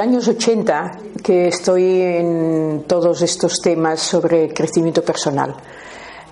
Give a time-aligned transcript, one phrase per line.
[0.00, 5.54] años 80 que estoy en todos estos temas sobre crecimiento personal.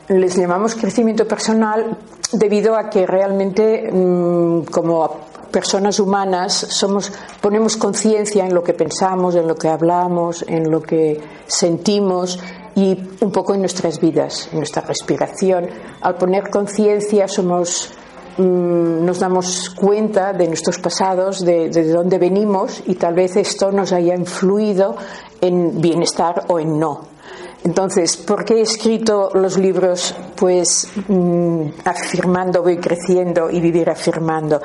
[0.09, 1.97] Les llamamos crecimiento personal
[2.33, 9.35] debido a que realmente mm, como personas humanas somos ponemos conciencia en lo que pensamos,
[9.35, 12.39] en lo que hablamos, en lo que sentimos
[12.75, 15.69] y un poco en nuestras vidas, en nuestra respiración.
[16.01, 17.93] Al poner conciencia somos
[18.39, 23.71] mm, nos damos cuenta de nuestros pasados, de, de, dónde venimos y tal vez esto
[23.71, 24.97] nos haya influido
[25.41, 27.19] en bienestar o en no.
[27.65, 30.15] Entonces, ¿por qué he escrito los libros?
[30.37, 34.61] Pues mmm, afirmando, voy creciendo y vivir afirmando.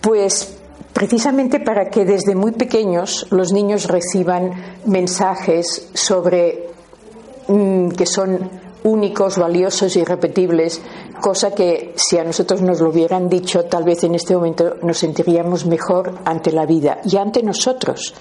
[0.00, 0.56] Pues
[0.92, 4.52] precisamente para que desde muy pequeños los niños reciban
[4.86, 6.68] mensajes sobre
[7.48, 8.50] mmm, que son
[8.84, 10.80] únicos, valiosos y irrepetibles,
[11.22, 14.98] cosa que si a nosotros nos lo hubieran dicho, tal vez en este momento nos
[14.98, 18.12] sentiríamos mejor ante la vida y ante nosotros,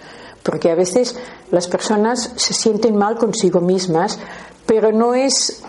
[0.44, 1.18] porque a veces
[1.50, 4.20] las personas se sienten mal consigo mismas,
[4.66, 5.62] pero no es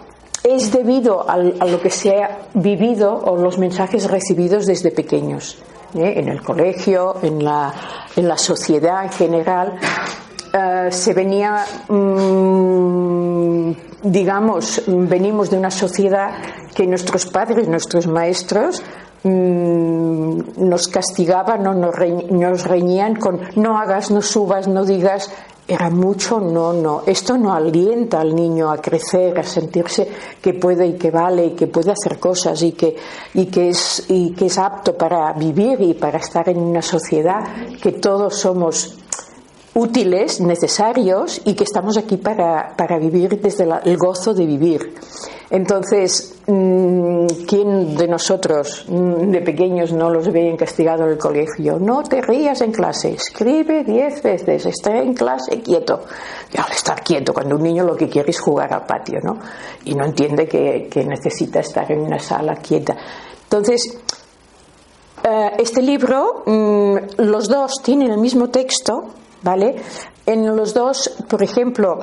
[0.45, 5.59] es debido a, lo que se ha vivido o los mensajes recibidos desde pequeños,
[5.95, 6.15] ¿eh?
[6.17, 7.73] en el colegio, en la,
[8.17, 9.79] en la sociedad en general.
[10.53, 13.73] Uh, se venía, mmm,
[14.03, 16.31] digamos, venimos de una sociedad
[16.75, 18.83] que nuestros padres, nuestros maestros,
[19.23, 21.95] mmm, nos castigaban o nos,
[22.31, 25.31] nos reñían con no hagas, no subas, no digas,
[25.67, 27.03] era mucho no, no.
[27.07, 30.09] Esto no alienta al niño a crecer, a sentirse
[30.41, 32.97] que puede y que vale y que puede hacer cosas y que,
[33.35, 37.41] y que, es, y que es apto para vivir y para estar en una sociedad
[37.81, 38.99] que todos somos
[39.75, 44.95] útiles, necesarios y que estamos aquí para, para vivir desde el gozo de vivir.
[45.51, 51.79] Entonces, ¿quién de nosotros de pequeños no los ve castigado en el colegio?
[51.79, 56.01] No te rías en clase, escribe diez veces, está en clase quieto.
[56.53, 59.39] Y al estar quieto, cuando un niño lo que quiere es jugar al patio, ¿no?
[59.85, 62.97] Y no entiende que, que necesita estar en una sala quieta.
[63.45, 63.99] Entonces,
[65.59, 66.45] este libro,
[67.19, 69.05] los dos tienen el mismo texto,
[69.43, 69.77] ¿vale?
[70.27, 71.99] En los dos, por ejemplo,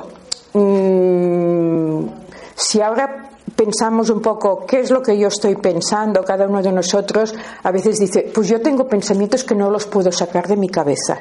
[2.54, 6.72] si ahora pensamos un poco qué es lo que yo estoy pensando, cada uno de
[6.72, 10.68] nosotros a veces dice, pues yo tengo pensamientos que no los puedo sacar de mi
[10.68, 11.18] cabeza.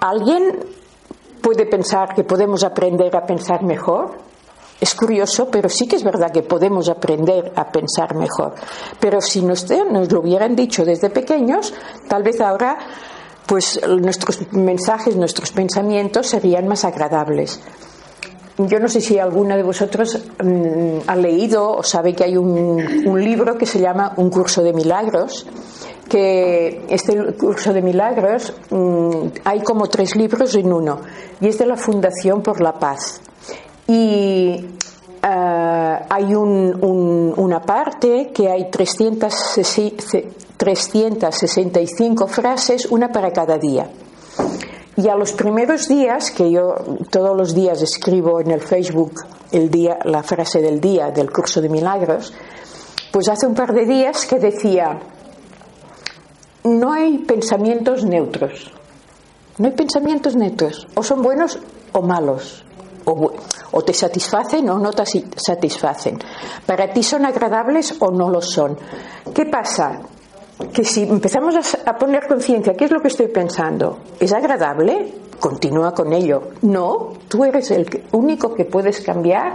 [0.00, 0.58] ¿Alguien
[1.40, 4.26] puede pensar que podemos aprender a pensar mejor?
[4.80, 8.54] Es curioso, pero sí que es verdad que podemos aprender a pensar mejor.
[9.00, 11.72] Pero si nos, nos lo hubieran dicho desde pequeños,
[12.08, 12.76] tal vez ahora
[13.46, 17.60] pues nuestros mensajes, nuestros pensamientos serían más agradables.
[18.58, 22.78] Yo no sé si alguna de vosotros mmm, ha leído o sabe que hay un,
[23.20, 25.46] libro que se llama Un curso de milagros,
[26.08, 31.00] que este curso de milagros mmm, hay como tres libros en uno
[31.38, 33.20] y es de la Fundación por la Paz.
[33.86, 34.64] Y
[35.22, 40.18] uh, hay un, un, una parte que hay 360,
[40.66, 43.88] 365 frases, una para cada día.
[44.96, 46.74] Y a los primeros días, que yo
[47.08, 49.12] todos los días escribo en el Facebook
[49.52, 52.32] el día, la frase del día del curso de milagros,
[53.12, 54.98] pues hace un par de días que decía,
[56.64, 58.72] no hay pensamientos neutros,
[59.58, 61.60] no hay pensamientos neutros, o son buenos
[61.92, 62.64] o malos,
[63.04, 63.30] o,
[63.70, 65.04] o te satisfacen o no te
[65.36, 66.18] satisfacen,
[66.66, 68.76] para ti son agradables o no lo son.
[69.32, 70.00] ¿Qué pasa?
[70.72, 71.54] Que si empezamos
[71.84, 73.98] a, poner conciencia, ¿qué es lo que estoy pensando?
[74.18, 75.12] ¿Es agradable?
[75.38, 76.50] Continúa con ello.
[76.62, 79.52] No, tú eres el único que puedes cambiar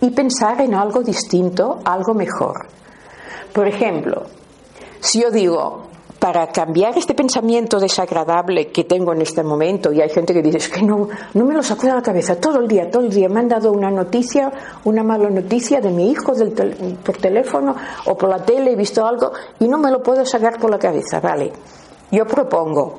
[0.00, 2.66] y pensar en algo distinto, algo mejor.
[3.52, 4.24] Por ejemplo,
[4.98, 5.89] si yo digo,
[6.20, 10.58] para cambiar este pensamiento desagradable que tengo en este momento, y hay gente que dice,
[10.58, 13.10] es que no, no me lo saco de la cabeza todo el día, todo el
[13.10, 14.52] día, me han dado una noticia,
[14.84, 17.74] una mala noticia de mi hijo del tel por teléfono
[18.04, 20.78] o por la tele, he visto algo y no me lo puedo sacar por la
[20.78, 21.50] cabeza, vale.
[22.10, 22.98] Yo propongo,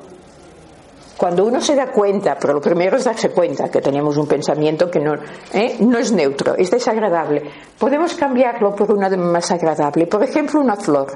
[1.16, 4.90] cuando uno se da cuenta, pero lo primero es darse cuenta que tenemos un pensamiento
[4.90, 5.14] que no,
[5.52, 5.76] ¿eh?
[5.78, 7.44] no es neutro, es desagradable,
[7.78, 11.06] podemos cambiarlo por una más agradable, por ejemplo, una flor.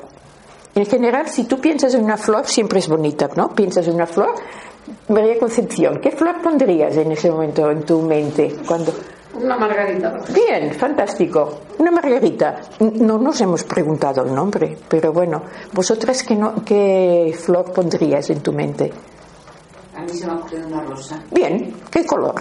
[0.76, 3.48] En general, si tú piensas en una flor, siempre es bonita, ¿no?
[3.48, 4.34] Piensas en una flor,
[5.08, 8.54] María Concepción, ¿qué flor pondrías en ese momento en tu mente?
[8.68, 8.92] Cuando...
[9.34, 10.18] Una margarita.
[10.34, 11.60] Bien, fantástico.
[11.78, 12.60] Una margarita.
[12.80, 18.42] No nos hemos preguntado el nombre, pero bueno, ¿vosotras qué, no, qué flor pondrías en
[18.42, 18.92] tu mente?
[19.96, 21.22] A mí se me ha ocurrido una rosa.
[21.30, 22.34] Bien, ¿qué color?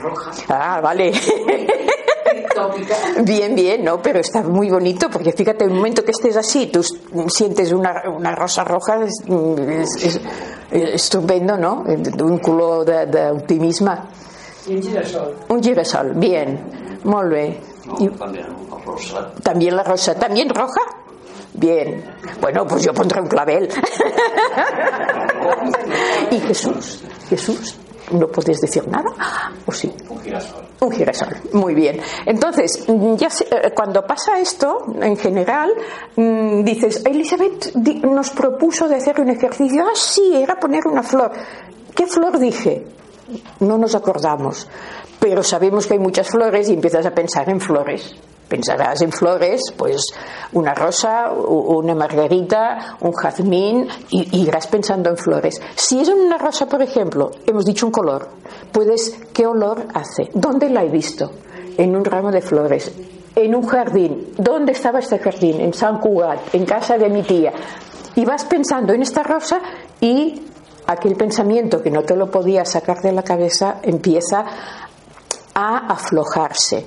[0.00, 0.30] Roja.
[0.48, 1.12] Ah, vale.
[3.22, 6.82] Bien, bien, no, pero está muy bonito porque fíjate, el momento que estés así, tú
[7.28, 9.22] sientes una, una rosa roja, es,
[10.02, 10.20] es,
[10.70, 11.84] estupendo, no?
[11.86, 13.92] Un color d'optimisme.
[14.68, 15.36] I un girassol.
[15.48, 17.60] Un girasol, bien, molt bé.
[17.86, 19.30] No, Y- también una rosa.
[19.42, 20.80] También la rosa, ¿también roja?
[21.54, 22.04] Bien.
[22.40, 23.68] Bueno, pues yo pondré un clavel.
[26.30, 27.02] ¿Y Jesús?
[27.28, 27.76] Jesús,
[28.12, 29.10] ¿no puedes decir nada?
[29.66, 29.92] ¿O sí?
[30.08, 30.64] Un girasol.
[30.80, 31.98] Un girasol, muy bien.
[32.26, 35.70] Entonces, mm, ya eh, cuando pasa esto, en general,
[36.16, 39.84] mm, dices, Elizabeth di- nos propuso de hacer un ejercicio.
[39.84, 41.32] Ah, sí, era poner una flor.
[41.94, 42.84] ¿Qué flor dije?
[43.60, 44.68] No nos acordamos.
[45.18, 48.14] Pero sabemos que hay muchas flores y empiezas a pensar en flores.
[48.48, 50.06] Pensarás en flores, pues
[50.52, 55.60] una rosa, una margarita, un jazmín y, y irás pensando en flores.
[55.74, 58.28] Si es una rosa, por ejemplo, hemos dicho un color,
[58.70, 60.30] puedes, ¿qué olor hace?
[60.34, 61.30] ¿Dónde la he visto?
[61.76, 62.92] En un ramo de flores,
[63.34, 64.32] en un jardín.
[64.36, 65.60] ¿Dónde estaba este jardín?
[65.60, 67.52] En San Cugat, en casa de mi tía.
[68.14, 69.60] Y vas pensando en esta rosa
[70.00, 70.42] y
[70.86, 74.44] aquel pensamiento que no te lo podías sacar de la cabeza empieza
[75.54, 76.86] a aflojarse.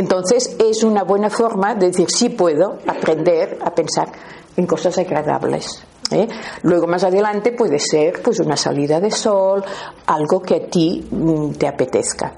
[0.00, 4.10] Entonces es una buena forma de decir sí puedo aprender a pensar
[4.56, 5.84] en cosas agradables.
[6.10, 6.26] ¿eh?
[6.62, 9.62] Luego más adelante puede ser pues una salida de sol,
[10.06, 12.32] algo que a ti mm, te apetezca.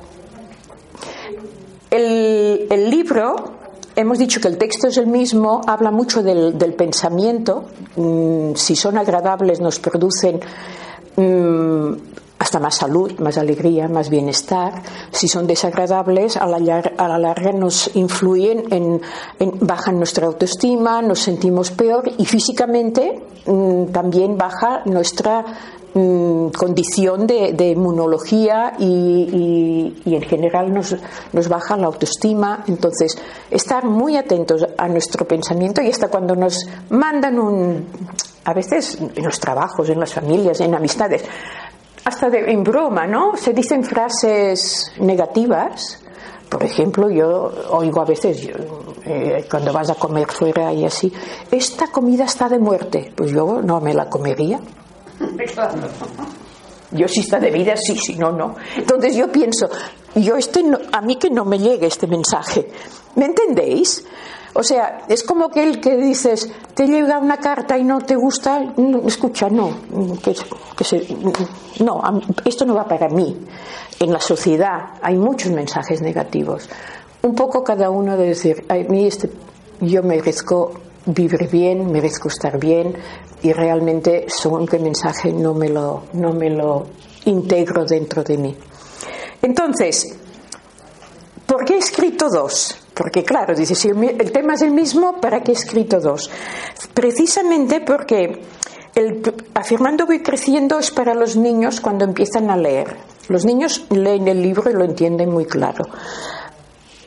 [1.89, 3.37] El, libro,
[3.95, 7.67] hemos dicho que el texto es el mismo, habla mucho del, del pensamiento.
[7.95, 10.41] Mm, si son agradables nos producen
[11.15, 11.93] mm,
[12.43, 14.83] hasta más salud, más alegría, más bienestar.
[15.13, 16.59] Si son desagradables, a la,
[17.19, 19.01] larga nos influyen en,
[19.39, 25.45] en- bajan nuestra autoestima, nos sentimos peor y físicamente mm, también baja nuestra
[25.95, 30.97] mm, condición de, de inmunología y, y- y en general nos,
[31.33, 32.65] nos baja la autoestima.
[32.67, 33.17] Entonces,
[33.53, 36.57] estar muy atentos a nuestro pensamiento y hasta cuando nos
[36.91, 37.87] mandan un,
[38.45, 41.23] a veces en los trabajos, en las familias, en amistades,
[42.05, 43.37] hasta de- en broma, ¿no?
[43.37, 45.99] Se dicen frases negativas.
[46.49, 48.49] Por ejemplo, yo oigo a veces,
[49.07, 51.11] eh, cuando vas a comer fuera y así,
[51.51, 53.13] esta comida está de muerte.
[53.17, 54.61] Pues yo no me la comería.
[55.55, 55.79] Claro.
[56.91, 58.55] Yo si está de vida, sí, si no, no.
[58.77, 59.67] Entonces yo pienso,
[60.15, 60.63] yo este
[60.93, 62.69] a mí que no me llegue este mensaje.
[63.15, 64.05] ¿Me entendéis?
[64.55, 68.17] O sea, es como que el que dices, te llega una carta y no te
[68.17, 68.63] gusta,
[69.07, 69.71] escucha, no,
[70.77, 71.07] que, se-
[71.81, 72.03] no,
[72.45, 73.35] esto no va para mí.
[73.99, 76.69] En la sociedad hay muchos mensajes negativos.
[77.23, 79.31] Un poco cada uno de decir, a mí este,
[79.81, 80.73] yo merezco
[81.07, 82.95] vivir bien, merezco estar bien
[83.43, 86.87] y realmente según qué mensaje no me lo, no me lo
[87.25, 88.57] integro dentro de mí.
[89.41, 90.15] Entonces,
[91.47, 92.77] ¿por qué he escrito dos?
[92.95, 96.31] Porque claro, dice, si el tema es el mismo, ¿para qué he escrito dos?
[96.93, 98.43] Precisamente porque
[98.95, 99.23] el,
[99.55, 102.97] afirmando voy creciendo es para los niños cuando empiezan a leer.
[103.29, 105.85] Los niños leen el libro y lo entienden muy claro.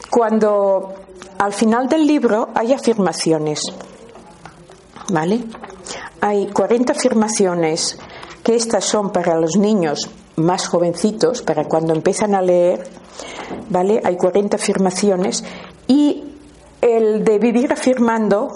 [0.09, 0.93] Cuando
[1.37, 3.61] al final del libro hay afirmaciones,
[5.09, 5.43] ¿vale?
[6.21, 7.99] Hay 40 afirmaciones
[8.43, 12.87] que estas son para los niños más jovencitos, para cuando empiezan a leer,
[13.69, 14.01] ¿vale?
[14.03, 15.43] Hay 40 afirmaciones
[15.87, 16.23] y
[16.81, 18.49] el de vivir afirmando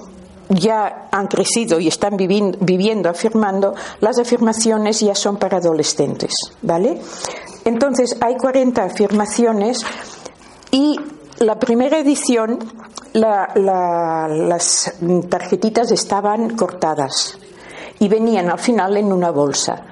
[0.50, 6.32] ya han crecido y están viviendo, viviendo afirmando, las afirmaciones ya son para adolescentes,
[6.62, 7.00] ¿vale?
[7.66, 9.86] Entonces hay 40 afirmaciones
[10.72, 10.96] y
[11.40, 12.60] la primera edición
[13.14, 14.94] la- la- las
[15.30, 17.38] tarjetitas estaban cortadas
[18.00, 19.84] y venían al final en una bolsa.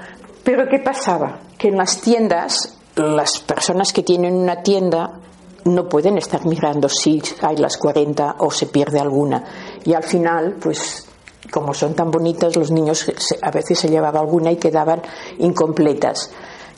[0.44, 1.39] Pero ¿qué pasaba?
[1.58, 5.20] Que en las tiendas, las personas que tienen una tienda
[5.68, 9.44] no pueden estar mirando si hay las 40 o se pierde alguna.
[9.84, 11.08] Y al final, pues
[11.52, 15.02] como son tan bonitas, los niños a veces se llevaba alguna y quedaban
[15.40, 16.32] incompletas.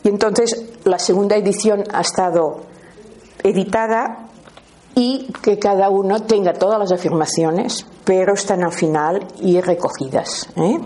[0.03, 2.62] Y entonces la segunda edición ha estado
[3.43, 4.29] editada
[4.96, 10.50] y que cada uno tenga todas las afirmaciones, pero están al final y recogidas.
[10.55, 10.79] ¿eh?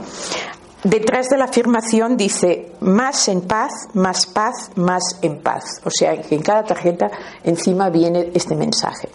[0.84, 5.80] Detrás de la afirmación dice más en paz, más paz, más en paz.
[5.86, 7.10] O sea que en cada tarjeta
[7.44, 9.08] encima viene este mensaje.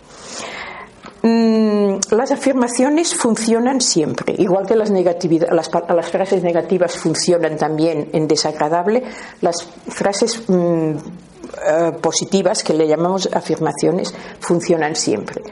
[1.20, 9.02] Mm, las afirmaciones funcionan siempre, igual que las, las frases negativas funcionan también en desagradable,
[9.40, 15.42] las frases mm, eh, positivas, que le llamamos afirmaciones, funcionan siempre.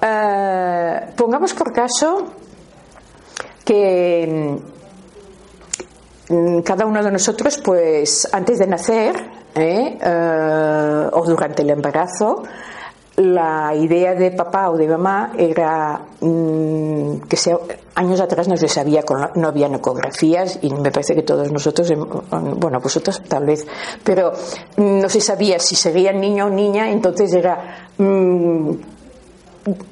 [0.00, 2.28] Eh, pongamos por caso
[3.64, 4.79] que mm,
[6.64, 9.16] cada uno de nosotros, pues antes de nacer
[9.54, 9.98] ¿eh?
[10.00, 12.42] Eh, o durante el embarazo,
[13.16, 17.56] la idea de papá o de mamá era mm, que se,
[17.94, 19.02] años atrás no se sabía,
[19.34, 21.92] no había ecografías y me parece que todos nosotros,
[22.30, 23.66] bueno, vosotros tal vez,
[24.04, 24.32] pero
[24.76, 27.88] no se sabía si sería niño o niña, entonces era.
[27.98, 28.74] Mm,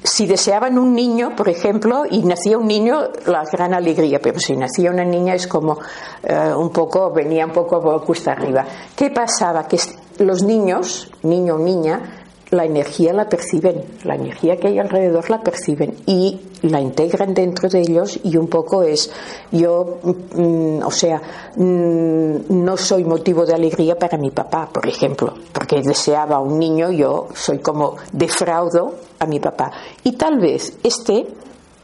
[0.03, 4.55] si deseaban un niño, por ejemplo, y nacía un niño, la gran alegría, pero si
[4.55, 5.79] nacía una niña es como
[6.23, 8.65] eh, un poco, venía un poco cuesta arriba.
[8.95, 9.67] ¿Qué pasaba?
[9.67, 9.79] Que
[10.19, 12.18] los niños, niño o niña,
[12.51, 17.69] la energía la perciben, la energía que hay alrededor la perciben y la integran dentro
[17.69, 19.11] de ellos y un poco es,
[19.51, 21.21] yo, mm, o sea,
[21.55, 26.91] mm, no soy motivo de alegría para mi papá, por ejemplo, porque deseaba un niño,
[26.91, 29.71] yo soy como defraudo a mi papá.
[30.03, 31.27] Y tal vez este,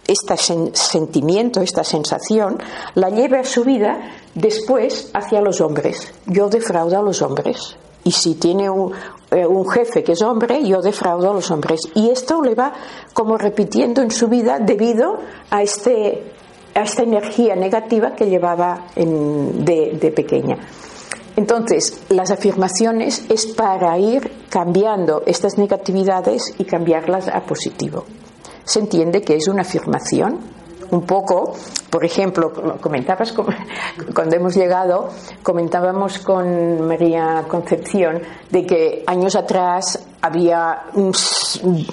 [0.07, 0.37] este
[0.73, 2.57] sentimiento, esta sensación,
[2.95, 3.99] la lleve a su vida
[4.33, 6.11] después hacia los hombres.
[6.25, 7.77] Yo defraudo a los hombres.
[8.05, 8.93] Y si tiene un,
[9.31, 11.81] eh, un jefe que es hombre, yo defraudo a los hombres.
[11.95, 12.71] Y esto le va
[13.13, 15.17] como repitiendo en su vida debido
[15.49, 16.31] a, este,
[16.73, 20.57] a esta energía negativa que llevaba de, de pequeña.
[21.35, 28.05] Entonces, las afirmaciones es para ir cambiando estas negatividades y cambiarlas a positivo.
[28.63, 30.54] Se entiende que es una afirmación
[30.91, 31.53] un poco,
[31.89, 32.51] por ejemplo,
[32.81, 33.33] comentabas
[34.13, 35.09] cuando hemos llegado,
[35.43, 40.83] comentábamos con María Concepción de que años atrás había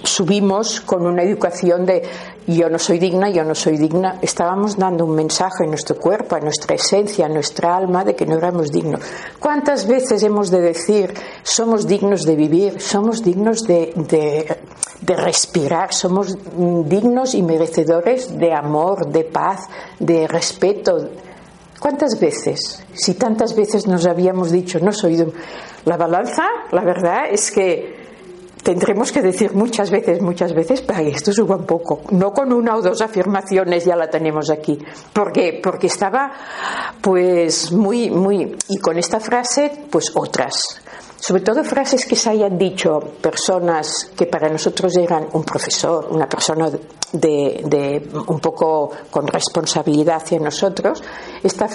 [0.03, 2.03] subimos con una educación de
[2.47, 6.37] yo no soy digna, yo no soy digna, estábamos dando un mensaje a nuestro cuerpo,
[6.37, 9.01] a nuestra esencia, a nuestra alma de que no éramos dignos.
[9.39, 13.93] ¿Cuántas veces hemos de decir somos dignos de vivir, somos dignos de,
[15.01, 16.37] de respirar, somos
[16.87, 19.69] dignos y merecedores de amor, de paz,
[19.99, 21.11] de respeto?
[21.79, 22.85] ¿Cuántas veces?
[22.93, 25.25] Si tantas veces nos habíamos dicho no soy
[25.85, 28.02] la balanza, la verdad es que
[28.63, 32.03] tendremos que decir muchas veces, muchas veces, para que esto suba un poco.
[32.11, 34.79] No con una o dos afirmaciones ya la tenemos aquí.
[35.13, 35.61] ¿Por qué?
[35.63, 36.33] Porque estaba,
[37.01, 38.57] pues, muy, muy.
[38.69, 40.81] Y con esta frase, pues otras.
[41.19, 46.29] Sobre todo frases que se hayan dicho personas que para nosotros eran un profesor, una
[46.29, 46.69] persona
[47.13, 51.01] de, de un poco con responsabilidad hacia nosotros.
[51.43, 51.69] Esta,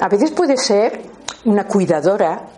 [0.00, 1.02] a veces puede ser
[1.44, 2.48] una cuidadora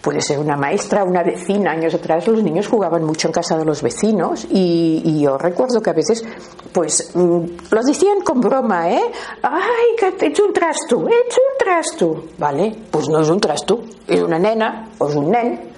[0.00, 1.72] Puede ser una maestra, una vecina.
[1.72, 5.90] Años atrás los niños jugaban mucho en casa de los vecinos y, yo recuerdo que
[5.90, 6.24] a veces,
[6.72, 7.40] pues, mm,
[7.70, 9.02] lo decían con broma, ¿eh?
[9.42, 11.06] ¡Ay, que he hecho un trasto!
[11.06, 12.24] ¡He hecho un trasto!
[12.38, 15.70] Vale, pues no es un trasto, es una nena o es un nen.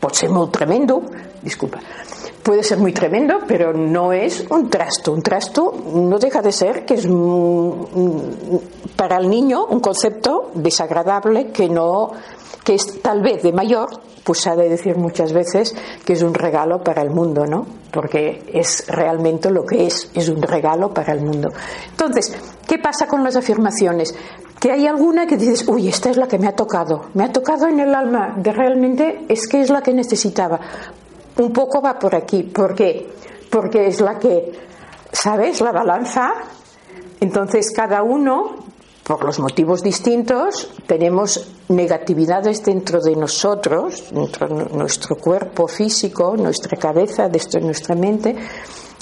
[0.00, 1.02] Puede ser muy tremendo,
[1.42, 1.78] disculpa.
[2.42, 5.12] Puede ser muy tremendo, pero no es un trasto.
[5.12, 7.06] Un trasto no deja de ser que es
[8.96, 12.10] para el niño un concepto desagradable que no
[12.68, 13.88] que es tal vez de mayor,
[14.22, 17.64] pues ha de decir muchas veces que es un regalo para el mundo, ¿no?
[17.90, 21.48] Porque es realmente lo que es, es un regalo para el mundo.
[21.92, 24.14] Entonces, ¿qué pasa con las afirmaciones?
[24.60, 27.32] Que hay alguna que dices, uy, esta es la que me ha tocado, me ha
[27.32, 30.60] tocado en el alma, de realmente es que es la que necesitaba.
[31.38, 33.08] Un poco va por aquí, ¿por qué?
[33.48, 34.52] Porque es la que,
[35.10, 35.62] ¿sabes?
[35.62, 36.34] La balanza.
[37.18, 38.67] Entonces, cada uno
[39.08, 46.76] por los motivos distintos, tenemos negatividades dentro de nosotros, dentro de nuestro cuerpo físico, nuestra
[46.76, 48.36] cabeza, dentro de nuestra mente,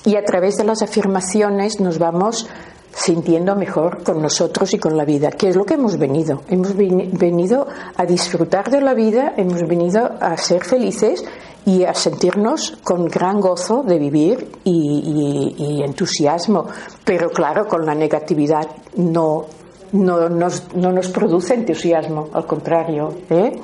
[0.04, 2.46] y a través de las afirmaciones nos vamos
[2.94, 6.42] sintiendo mejor con nosotros y con la vida, que es lo que hemos venido.
[6.48, 11.24] Hemos venido a disfrutar de la vida, hemos venido a ser felices
[11.64, 16.68] y a sentirnos con gran gozo de vivir y, y entusiasmo,
[17.04, 19.46] pero claro, con la negatividad no
[19.92, 23.14] no nos, no nos produce entusiasmo, al contrario.
[23.30, 23.60] ¿eh?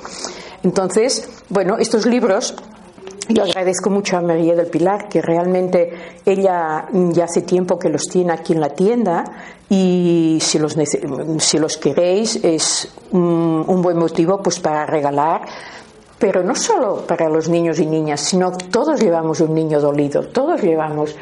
[0.63, 2.55] Entonces, bueno, estos libros
[3.29, 5.93] yo agradezco mucho a María del Pilar, que realmente
[6.25, 9.23] ella ya hace tiempo que los tiene aquí en la tienda
[9.69, 10.75] y si los,
[11.39, 15.41] si los queréis es un, buen motivo pues para regalar
[16.19, 20.61] pero no solo para los niños y niñas, sino todos llevamos un niño dolido, todos
[20.61, 21.17] llevamos.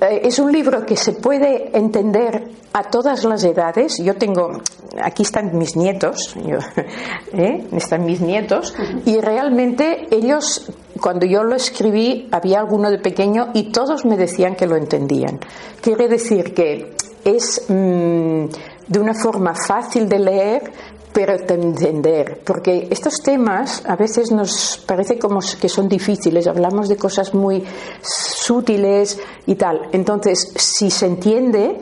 [0.00, 3.98] Eh, es un libro que se puede entender a todas las edades.
[4.02, 4.60] Yo tengo,
[5.02, 6.36] aquí están mis nietos,
[7.32, 7.66] ¿eh?
[7.72, 13.72] están mis nietos, y realmente ellos, cuando yo lo escribí, había alguno de pequeño y
[13.72, 15.40] todos me decían que lo entendían.
[15.80, 18.46] Quiere decir que es mm,
[18.86, 20.72] de una forma fácil de leer,
[21.14, 26.88] pero de entender, porque estos temas a veces nos parece como que son difíciles, hablamos
[26.88, 27.62] de cosas muy
[28.02, 29.90] sutiles y tal.
[29.92, 31.78] Entonces, si se entiende,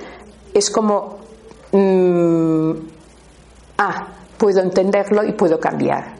[0.52, 1.16] es como,
[1.72, 2.72] mm,
[3.78, 6.14] ah, puedo entenderlo y puedo cambiar.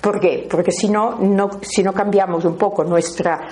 [0.00, 0.48] ¿Por qué?
[0.50, 3.46] Porque si no, no, si no cambiamos un poco nuestra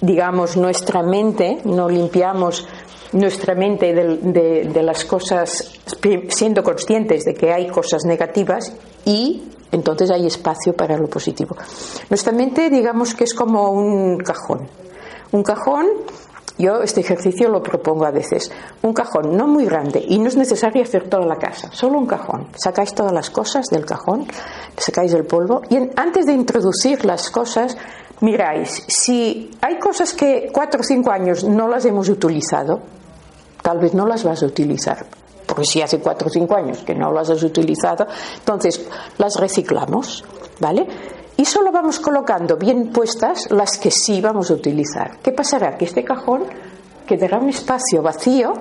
[0.00, 2.66] digamos, nuestra mente, no limpiamos
[3.12, 5.80] nuestra mente de, de, las cosas,
[6.28, 8.74] siendo conscientes de que hay cosas negativas
[9.04, 11.56] y entonces hay espacio para lo positivo.
[12.10, 14.68] Nuestra mente, digamos que es como un cajón.
[15.32, 15.86] Un cajón,
[16.58, 18.50] yo este ejercicio lo propongo a veces.
[18.82, 22.06] Un cajón no muy grande y no es necesario hacer toda la casa, solo un
[22.06, 22.48] cajón.
[22.56, 24.26] Sacáis todas las cosas del cajón,
[24.76, 27.76] sacáis el polvo y antes de introducir las cosas,
[28.20, 32.80] miráis, si hay cosas que cuatro o cinco años no las hemos utilizado,
[33.62, 35.06] tal vez no las vas a utilizar.
[35.46, 38.06] Porque si hace cuatro o cinco años que no las has utilizado,
[38.38, 38.86] entonces
[39.18, 40.24] las reciclamos,
[40.60, 40.86] ¿vale?
[41.36, 45.18] Y solo vamos colocando bien puestas las que sí vamos a utilizar.
[45.22, 45.76] ¿Qué pasará?
[45.76, 46.44] Que este cajón
[47.06, 48.54] quedará un espacio vacío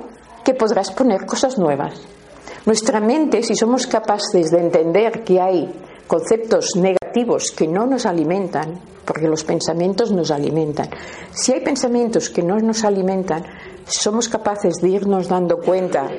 [0.43, 2.01] que podrás poner cosas nuevas.
[2.65, 5.71] Nuestra mente, si somos capaces de entender que hay
[6.07, 7.04] conceptos negativos
[7.55, 10.89] que no nos alimentan, porque los pensamientos nos alimentan.
[11.31, 13.43] Si hay pensamientos que no nos alimentan,
[13.85, 16.09] somos capaces de irnos dando cuenta.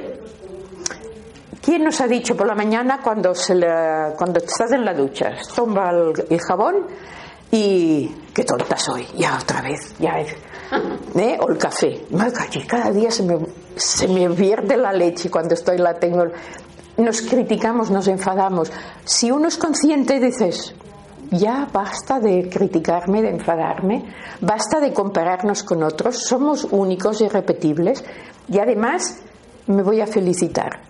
[1.60, 3.54] ¿Quién nos ha dicho por la mañana cuando, se
[4.16, 5.32] cuando estás en la ducha?
[5.54, 6.86] Tomba el, el, jabón
[7.50, 10.14] y qué tonta soy, ya otra vez, ya
[11.14, 11.38] ¿Eh?
[11.40, 12.04] O el café.
[12.66, 13.38] Cada día se me,
[13.76, 16.24] se me vierte la leche cuando estoy la tengo.
[16.96, 18.72] Nos criticamos, nos enfadamos.
[19.04, 20.74] Si uno es consciente, dices,
[21.30, 24.04] ya basta de criticarme, de enfadarme,
[24.40, 28.04] basta de compararnos con otros, somos únicos irrepetibles
[28.48, 29.22] y además
[29.66, 30.80] me voy a felicitar.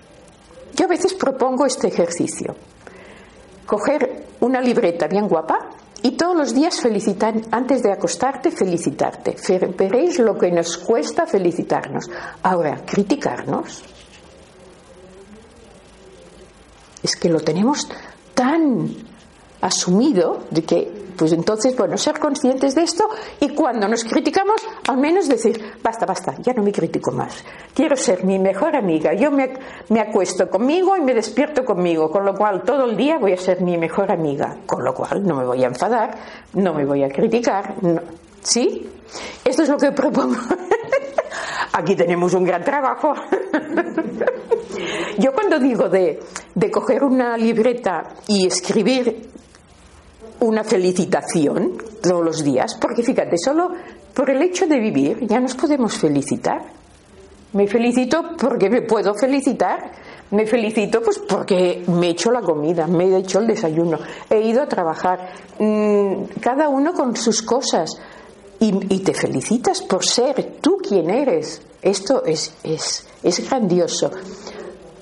[0.75, 2.55] Yo a veces propongo este ejercicio,
[3.67, 5.71] coger una libreta bien guapa
[6.03, 9.37] y todos los días felicitar, antes de acostarte, felicitarte.
[9.77, 12.09] Veréis lo que nos cuesta felicitarnos.
[12.43, 13.83] Ahora, criticarnos.
[17.03, 17.89] Es que lo tenemos
[18.35, 19.16] tan
[19.61, 23.09] asumido de que, pues entonces, bueno, ser conscientes de esto
[23.41, 27.43] y cuando nos criticamos, al menos decir, basta, basta, ya no me critico más.
[27.75, 29.15] Quiero ser mi mejor amiga.
[29.15, 29.55] Yo me,
[29.89, 33.39] me acuesto conmigo y me despierto conmigo, con lo cual todo el día voy a
[33.39, 36.17] ser mi mejor amiga, con lo cual no me voy a enfadar,
[36.55, 37.75] no me voy a criticar.
[38.43, 38.89] ¿Sí?
[39.45, 40.37] Esto es lo que propongo.
[41.73, 43.13] Aquí tenemos un gran trabajo.
[45.19, 46.21] Yo cuando digo de,
[46.55, 49.31] de coger una libreta y escribir
[50.41, 53.71] una felicitación todos los días, porque fíjate, solo
[54.15, 56.63] por el hecho de vivir ya nos podemos felicitar.
[57.53, 59.93] Me felicito porque me puedo felicitar.
[60.31, 64.41] Me felicito pues porque me he hecho la comida, me he hecho el desayuno, he
[64.41, 67.91] ido a trabajar, mm, cada uno con sus cosas.
[68.59, 71.61] Y, te felicitas por ser tú quien eres.
[71.83, 74.11] Esto es, es, es grandioso.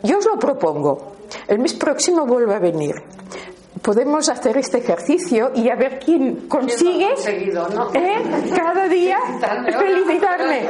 [0.02, 1.12] Yo os lo propongo.
[1.46, 2.94] El mes próximo vuelve a venir
[3.84, 7.10] podemos hacer este ejercicio y a ver quién consigue
[7.52, 7.90] ¿no?
[7.92, 8.50] ¿eh?
[8.56, 10.66] cada día felicitarme.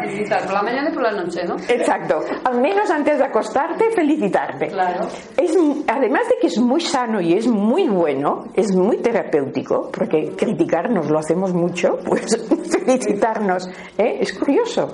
[0.00, 1.56] felicitar por la mañana y por la noche, ¿no?
[1.68, 2.20] Exacto.
[2.44, 4.68] Al menos antes de acostarte, felicitarte.
[4.68, 5.06] Claro.
[5.36, 5.54] Es,
[5.86, 11.10] además de que es muy sano y es muy bueno, es muy terapéutico, porque criticarnos
[11.10, 12.38] lo hacemos mucho, pues
[12.70, 13.68] felicitarnos.
[13.98, 14.18] ¿eh?
[14.20, 14.88] Es curioso.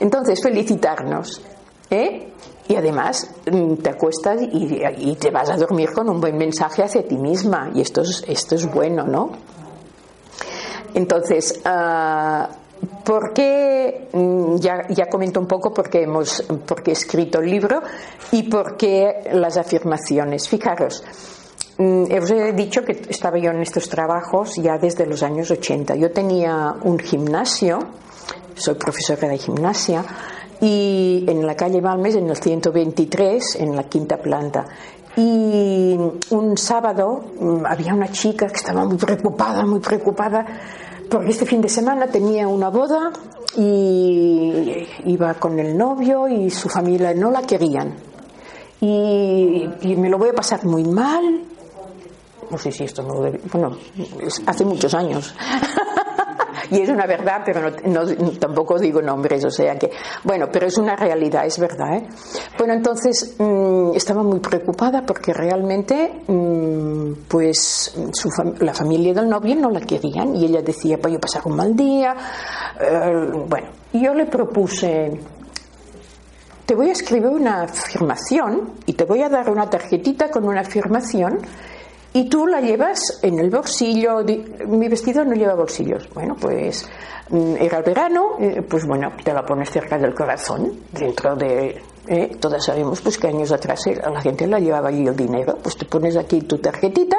[0.00, 1.42] Entonces, felicitarnos.
[1.90, 2.32] ¿eh?
[2.66, 7.06] Y además mm, te acuestas y, te vas a dormir con un buen mensaje hacia
[7.06, 7.70] ti misma.
[7.74, 9.32] Y esto es, esto es bueno, ¿no?
[10.94, 12.46] Entonces, uh,
[13.04, 14.08] ¿por qué?
[14.12, 17.82] Mm, ya, ya comento un poco porque, hemos, porque he escrito el libro
[18.32, 20.48] y por qué las afirmaciones.
[20.48, 21.04] Fijaros,
[21.76, 25.96] mm, os he dicho que estaba yo en estos trabajos ya desde los años 80.
[25.96, 27.78] Yo tenía un gimnasio,
[28.54, 30.02] soy profesora de gimnasia
[30.60, 34.64] y en la calle Balmes, en el 123, en la quinta planta.
[35.16, 35.96] Y
[36.30, 40.44] un sábado mm, había una chica que estaba muy preocupada, muy preocupada,
[41.08, 43.12] porque este fin de semana tenía una boda
[43.56, 47.94] y iba con el novio y su familia no la querían.
[48.80, 51.42] Y, y me lo voy a pasar muy mal.
[52.50, 53.76] No sé si esto no lo Bueno,
[54.46, 55.34] hace muchos años.
[56.70, 58.06] y es una verdad, pero no,
[58.38, 59.90] tampoco digo nombres, o sea que,
[60.22, 61.96] bueno, pero es una realidad, es verdad.
[61.96, 62.08] ¿eh?
[62.58, 67.94] Bueno, entonces mm, estaba muy preocupada porque realmente, mm, pues,
[68.60, 71.74] la familia del novio no la querían y ella decía, voy a pasar un mal
[71.76, 72.14] día.
[72.80, 75.12] Eh, bueno, yo le propuse
[76.66, 80.60] te voy a escribir una afirmación y te voy a dar una tarjetita con una
[80.60, 81.38] afirmación
[82.16, 84.24] y tú la llevas en el bolsillo.
[84.68, 86.08] Mi vestido no lleva bolsillos.
[86.14, 86.88] Bueno, pues
[87.30, 91.82] mm, era el verano, eh, pues bueno, te la pones cerca del corazón, dentro de.
[92.06, 95.76] Eh, todas sabemos pues que años atrás la gente la llevaba ahí el dinero, pues
[95.76, 97.16] te pones aquí tu tarjetita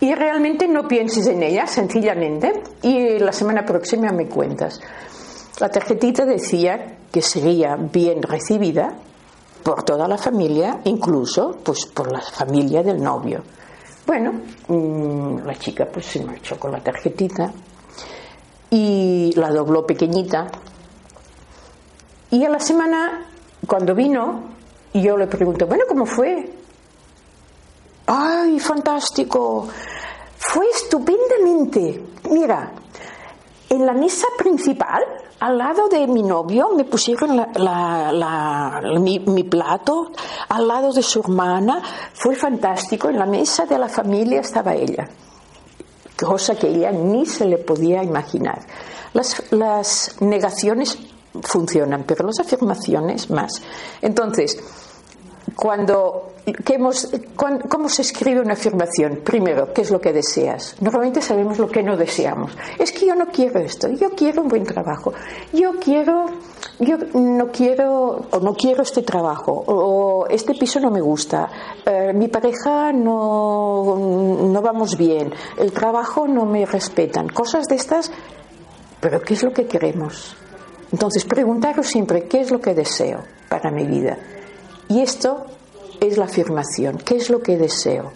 [0.00, 4.80] y realmente no pienses en ella, sencillamente, y la semana próxima me cuentas.
[5.60, 8.94] La tarjetita decía que sería bien recibida
[9.62, 13.42] por toda la familia, incluso pues por la familia del novio.
[14.06, 14.32] Bueno,
[14.68, 17.52] mm, la chica pues se marchó con la tarjetita
[18.70, 20.46] y la dobló pequeñita.
[22.30, 23.26] Y a la semana,
[23.66, 24.42] cuando vino,
[24.94, 26.52] yo le pregunto, bueno, ¿cómo fue?
[28.06, 29.68] ¡Ay, fantástico!
[30.38, 32.04] Fue estupendamente.
[32.30, 32.72] Mira,
[33.68, 35.02] en la mesa principal,
[35.40, 37.36] al lado de mi novio, me pusieron
[39.02, 40.12] mi, plato,
[40.48, 41.82] al lado de su hermana.
[42.14, 43.08] Fue fantástico.
[43.08, 45.08] En la mesa de la familia estaba ella,
[46.18, 48.60] cosa que ella ni se le podía imaginar.
[49.12, 50.98] Las, las negaciones
[51.42, 53.62] funcionan, pero las afirmaciones más.
[54.00, 54.58] Entonces,
[55.56, 56.34] cuando
[56.68, 59.20] hemos, ¿cómo se escribe una afirmación?
[59.24, 60.76] Primero, ¿qué es lo que deseas?
[60.82, 62.52] Normalmente sabemos lo que no deseamos.
[62.78, 65.14] Es que yo no quiero esto, yo quiero un buen trabajo,
[65.54, 66.26] yo quiero,
[66.78, 71.48] yo no quiero, o no quiero este trabajo, o este piso no me gusta,
[71.86, 78.12] eh, mi pareja no, no vamos bien, el trabajo no me respetan, cosas de estas,
[79.00, 80.36] pero ¿qué es lo que queremos?
[80.92, 84.18] Entonces, preguntaros siempre, ¿qué es lo que deseo para mi vida?
[84.88, 85.46] Y esto
[86.00, 86.98] es la afirmación.
[86.98, 88.12] ¿Qué es lo que deseo?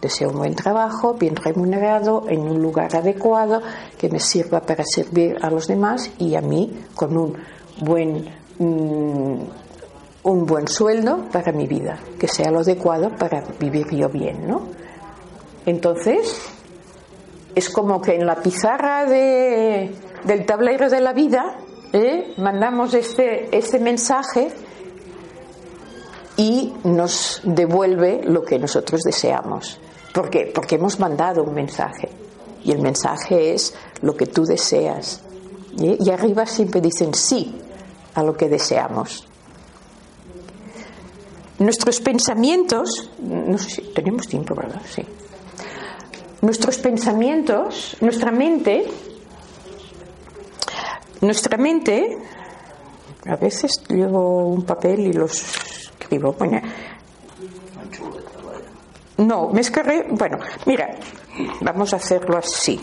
[0.00, 3.62] Deseo un buen trabajo, bien remunerado, en un lugar adecuado,
[3.98, 7.36] que me sirva para servir a los demás y a mí con un
[7.80, 8.28] buen,
[8.58, 9.40] mm,
[10.24, 14.62] un buen sueldo para mi vida, que sea lo adecuado para vivir yo bien, ¿no?
[15.66, 16.50] Entonces,
[17.54, 21.58] es como que en la pizarra de, del tablero de la vida
[21.92, 22.34] ¿eh?
[22.38, 24.48] mandamos este, este mensaje
[26.36, 29.78] y nos devuelve lo que nosotros deseamos.
[30.12, 30.50] ¿Por qué?
[30.54, 32.08] Porque hemos mandado un mensaje
[32.64, 35.22] y el mensaje es lo que tú deseas.
[35.76, 37.54] Y arriba siempre dicen sí
[38.14, 39.26] a lo que deseamos.
[41.58, 44.82] Nuestros pensamientos, no sé si tenemos tiempo, ¿verdad?
[44.84, 45.02] Sí.
[46.40, 48.84] Nuestros pensamientos, nuestra mente,
[51.20, 52.18] nuestra mente,
[53.26, 55.91] a veces llevo un papel y los
[59.18, 60.06] no, me escarré.
[60.10, 60.96] Bueno, mira,
[61.60, 62.80] vamos a hacerlo así.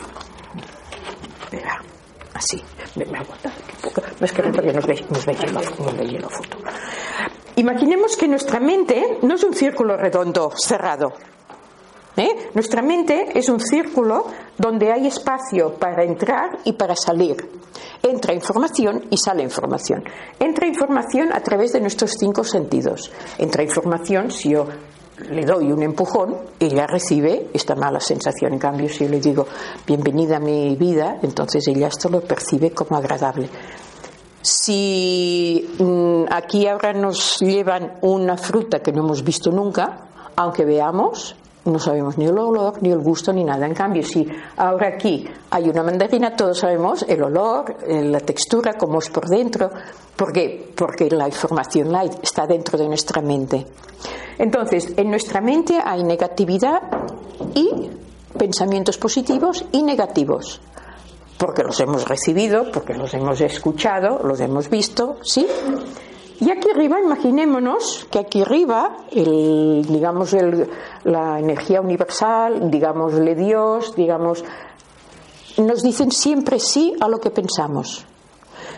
[2.33, 2.61] Así.
[2.95, 3.19] Me, me
[4.19, 6.57] Me escarré porque nos veis, nos veis, la foto.
[7.55, 11.13] Imaginemos que nuestra mente no es un círculo redondo, cerrado.
[12.15, 12.49] ¿Eh?
[12.53, 14.25] Nuestra mente es un círculo
[14.57, 17.49] donde hay espacio para entrar y para salir.
[18.01, 20.03] Entra información y sale información.
[20.39, 23.11] Entra información a través de nuestros cinco sentidos.
[23.37, 24.67] Entra información si yo
[25.29, 28.53] le doy un empujón, ella recibe esta mala sensación.
[28.53, 29.45] En cambio, si yo le digo
[29.85, 33.49] bienvenida a mi vida, entonces ella esto lo percibe como agradable.
[34.41, 40.07] Si mm, aquí ahora nos llevan una fruta que no hemos visto nunca,
[40.37, 41.35] aunque veamos,
[41.69, 43.65] no sabemos ni el olor, ni el gusto, ni nada.
[43.65, 44.27] En cambio, si
[44.57, 49.27] ahora aquí hay una mandarina, todos sabemos el olor, eh, la textura, cómo es por
[49.27, 49.69] dentro.
[50.15, 50.71] ¿Por qué?
[50.75, 53.65] Porque la información light está dentro de nuestra mente.
[54.37, 56.81] Entonces, en nuestra mente hay negatividad
[57.55, 57.89] y
[58.37, 60.61] pensamientos positivos y negativos.
[61.37, 65.47] Porque los hemos recibido, porque los hemos escuchado, los hemos visto, ¿sí?
[66.41, 70.69] Y aquí arriba, imaginémonos que aquí arriba, el, digamos, el,
[71.03, 74.43] la energía universal, digámosle Dios, digamos,
[75.57, 78.05] nos dicen siempre sí a lo que pensamos.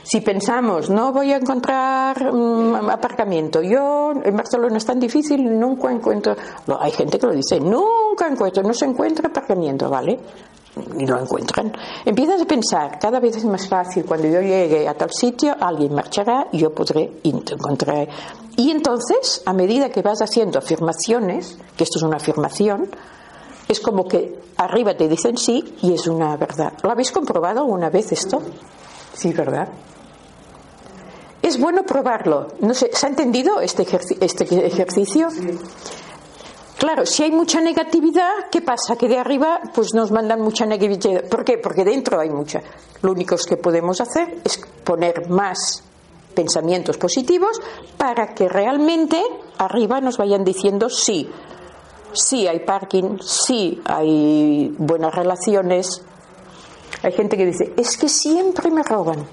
[0.03, 5.91] Si pensamos, no voy a encontrar mm, aparcamiento, yo en Barcelona es tan difícil, nunca
[5.91, 6.35] encuentro,
[6.79, 10.19] hay gente que lo dice, nunca encuentro, no se encuentra aparcamiento, ¿vale?
[10.97, 11.73] Y lo encuentran.
[12.05, 15.93] Empiezas a pensar, cada vez es más fácil, cuando yo llegue a tal sitio, alguien
[15.93, 18.07] marchará y yo podré encontrar.
[18.57, 22.89] Y entonces, a medida que vas haciendo afirmaciones, que esto es una afirmación,
[23.67, 26.73] es como que arriba te dicen sí y es una verdad.
[26.83, 28.41] ¿Lo habéis comprobado alguna vez esto?
[29.13, 29.69] Sí, ¿verdad?
[31.41, 32.47] Es bueno probarlo.
[32.59, 33.87] No sé, ¿se ha entendido este,
[34.19, 35.29] este ejercicio?
[36.81, 38.95] Claro, si hay mucha negatividad, ¿qué pasa?
[38.95, 41.29] Que de arriba pues nos mandan mucha negatividad.
[41.29, 41.59] ¿Por qué?
[41.59, 42.59] Porque dentro hay mucha.
[43.03, 45.83] Lo único que podemos hacer es poner más
[46.33, 47.61] pensamientos positivos
[47.97, 49.21] para que realmente
[49.59, 51.29] arriba nos vayan diciendo sí,
[52.13, 56.01] sí hay parking, sí hay buenas relaciones.
[57.03, 59.27] Hay gente que dice, es que siempre me roban,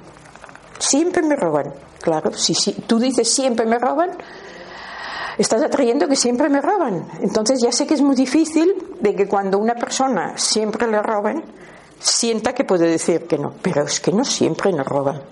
[0.79, 1.73] siempre me roban.
[2.03, 4.11] Claro, si, si tú dices siempre me roban,
[5.39, 7.07] estás atrayendo que siempre me roban.
[7.21, 11.43] Entonces ya sé que es muy difícil de que cuando una persona siempre le roben,
[11.99, 15.23] sienta que puede decir que no, pero es que no siempre nos roban.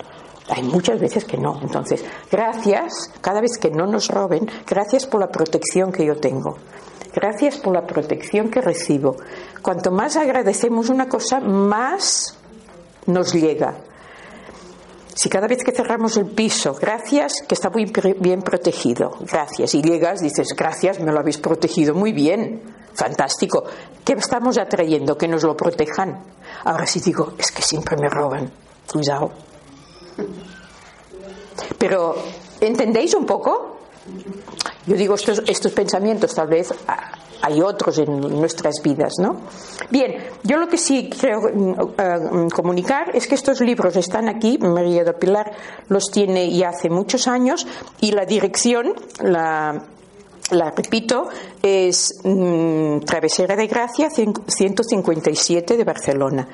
[0.49, 1.61] Hay muchas veces que no.
[1.61, 6.57] Entonces, gracias, cada vez que no nos roben, gracias por la protección que yo tengo.
[7.12, 9.16] Gracias por la protección que recibo.
[9.62, 12.37] Cuanto más agradecemos una cosa, más
[13.07, 13.75] nos llega.
[15.17, 19.81] Si cada vez que cerramos el piso, gracias, que está muy bien protegido, gracias, y
[19.81, 22.61] llegas, dices, gracias, me lo habéis protegido muy bien,
[22.93, 23.65] fantástico.
[24.05, 25.17] ¿Qué estamos atrayendo?
[25.17, 26.23] Que nos lo protejan.
[26.65, 28.53] Ahora sí digo, es que siempre me roban,
[28.93, 29.31] cuidado.
[31.79, 32.15] Pero,
[32.61, 33.76] ¿entendéis un poco?
[34.87, 36.73] Yo digo estos, estos pensamientos, tal vez
[37.42, 39.37] hay otros en nuestras vidas, ¿no?
[39.90, 45.05] Bien, yo lo que sí mm, eh, comunicar es que estos libros están aquí, María
[45.05, 45.53] del Pilar
[45.88, 47.66] los tiene ya hace muchos años
[48.01, 49.85] y la dirección, la,
[50.77, 51.29] repito,
[51.62, 56.49] es mm, Travesera de Gracia 157 de Barcelona.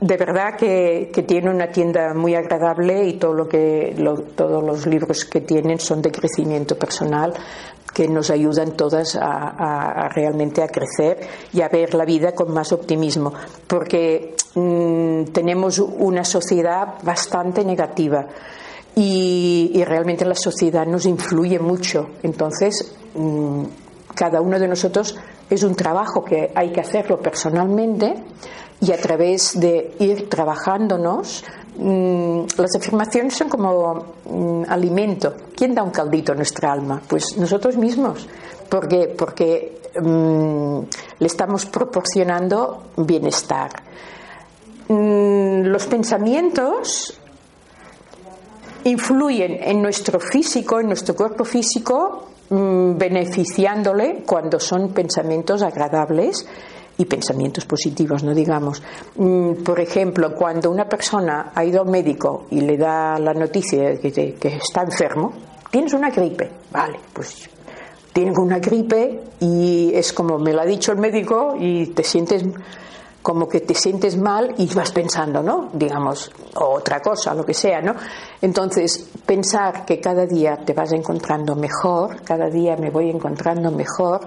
[0.00, 3.94] De verdad que, tiene una tienda muy agradable y todo lo que
[4.36, 7.32] todos los libros que tienen son de crecimiento personal
[7.94, 11.20] que nos ayudan todas a, realmente a crecer
[11.52, 13.32] y a ver la vida con más optimismo.
[13.66, 18.26] Porque mm, tenemos una sociedad bastante negativa
[18.94, 22.08] y, realmente la sociedad nos influye mucho.
[22.22, 23.64] Entonces mm,
[24.14, 25.16] cada uno de nosotros
[25.50, 28.14] es un trabajo que hay que hacerlo personalmente
[28.82, 31.44] y a través de ir trabajándonos,
[31.78, 35.34] mm, las afirmaciones son como mm, alimento.
[35.54, 37.00] ¿Quién da un caldito a nuestra alma?
[37.06, 38.26] Pues nosotros mismos,
[38.68, 40.80] porque, porque mm,
[41.20, 43.70] le estamos proporcionando bienestar.
[44.88, 47.18] los pensamientos
[48.84, 56.46] influyen en nuestro físico, en nuestro cuerpo físico, beneficiándole cuando son pensamientos agradables
[57.02, 58.82] y pensamientos positivos, no digamos.
[59.16, 63.90] Mm, por ejemplo, cuando una persona ha ido al médico y le da la noticia
[63.90, 65.32] de que, que está enfermo,
[65.70, 67.48] tienes una gripe, vale, pues
[68.12, 72.44] tienes una gripe y es como me lo ha dicho el médico y te sientes
[73.22, 75.70] como que te sientes mal y vas pensando, ¿no?
[75.72, 77.94] Digamos, otra cosa, lo que sea, ¿no?
[78.40, 84.22] Entonces, pensar que cada día te vas encontrando mejor, cada día me voy encontrando mejor,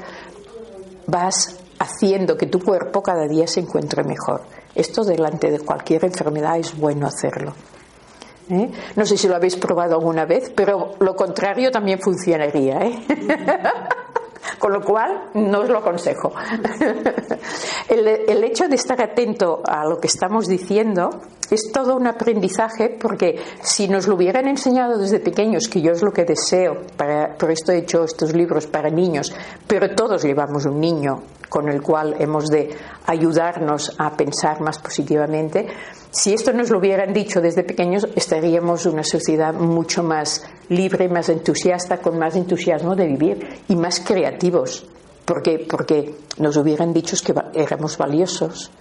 [1.08, 4.42] vas haciendo que tu cuerpo cada día se encuentre mejor.
[4.74, 7.54] Esto delante de cualquier enfermedad es bueno hacerlo.
[8.50, 8.72] ¿eh?
[8.96, 12.80] No sé si lo habéis probado alguna vez, pero lo contrario también funcionaría.
[12.82, 13.06] ¿eh?
[14.60, 16.34] Con lo cual, no os lo aconsejo.
[17.89, 21.10] el, hecho de estar atento a lo que estamos diciendo
[21.49, 26.01] es todo un aprendizaje porque si nos lo hubieran enseñado desde pequeños, que yo es
[26.01, 26.77] lo que deseo,
[27.38, 29.34] por esto he hecho estos libros para niños,
[29.67, 35.67] pero todos llevamos un niño con el cual hemos de ayudarnos a pensar más positivamente,
[36.15, 41.28] si esto nos lo hubieran dicho desde pequeños, estaríamos una sociedad mucho más libre, más
[41.28, 44.86] entusiasta, con más entusiasmo de vivir y más creativos,
[45.25, 48.71] porque, porque nos hubieran dicho que éramos valiosos.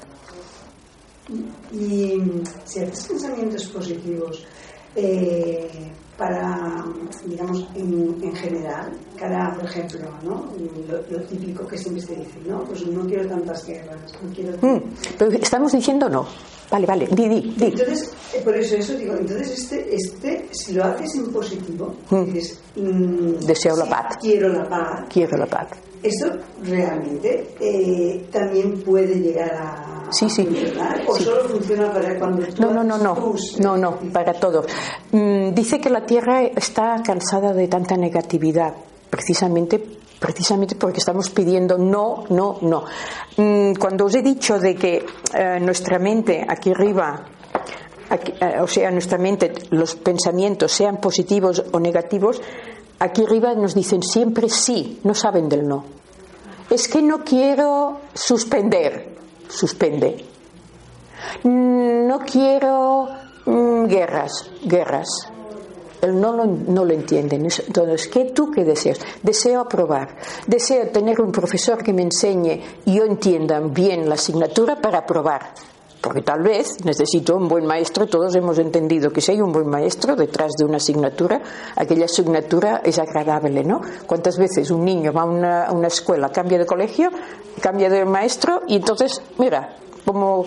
[1.73, 2.23] Y
[2.64, 4.44] si haces pensamientos positivos,
[4.97, 6.85] eh, para,
[7.25, 10.53] digamos, en, general, cara, por ejemplo, ¿no?
[11.11, 12.65] Lo, típico que siempre se dice, ¿no?
[12.65, 14.57] Pues no quiero tantas guerras, no quiero...
[14.61, 14.83] Mm,
[15.19, 16.27] pero estamos diciendo no.
[16.71, 20.85] Vale, vale, di, di, Entonces, eh, por eso eso digo, entonces este, este si lo
[20.85, 22.25] haces en positivo, mm.
[22.25, 22.61] dices...
[22.77, 24.17] Mm, Deseo la paz.
[24.21, 25.05] Quiero la paz.
[25.09, 25.69] Quiero la paz.
[26.05, 26.31] Esto
[26.62, 30.47] realmente eh, también puede llegar a sí, sí.
[31.09, 34.67] ¿O solo funciona para cuando No, no, no, no, no, no, para todo.
[35.12, 38.75] Mm, dice que la Tierra está cansada de tanta negatividad,
[39.09, 39.83] precisamente
[40.19, 42.85] precisamente porque estamos pidiendo no, no, no.
[43.37, 47.25] Mm, cuando os he dicho de que eh, nuestra mente aquí arriba
[48.11, 52.40] eh, o sea, nuestra mente, los pensamientos sean positivos o negativos,
[52.99, 55.85] aquí arriba nos dicen siempre sí, no saben del no.
[56.71, 59.14] Es que no quiero suspender
[59.49, 60.25] suspende.
[61.45, 63.09] No quiero
[63.47, 65.09] mm, guerras, guerras.
[66.03, 67.45] Él no lo, no lo entienden.
[67.45, 69.01] Entonces, ¿qué tú qué deseas?
[69.23, 70.17] Deseo aprobar.
[70.47, 75.55] Deseo tener un profesor que me enseñe y yo entienda bien la asignatura para aprobar
[76.05, 79.67] porque tal vez necesito un buen maestro, todos hemos entendido que si hay un buen
[79.67, 81.40] maestro detrás de una asignatura,
[81.77, 83.81] aquella asignatura es agradable, ¿no?
[84.07, 87.09] ¿Cuántas veces un niño va a una, escuela, cambia de colegio,
[87.59, 90.45] cambia de maestro y entonces, mira, como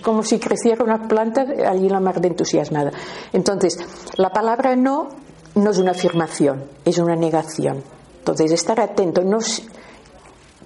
[0.00, 2.92] como si creciera una planta allí la mar de entusiasmada.
[3.32, 3.78] Entonces,
[4.16, 5.08] la palabra no
[5.56, 7.82] no es una afirmación, es una negación.
[8.18, 9.38] Entonces, estar atento, no,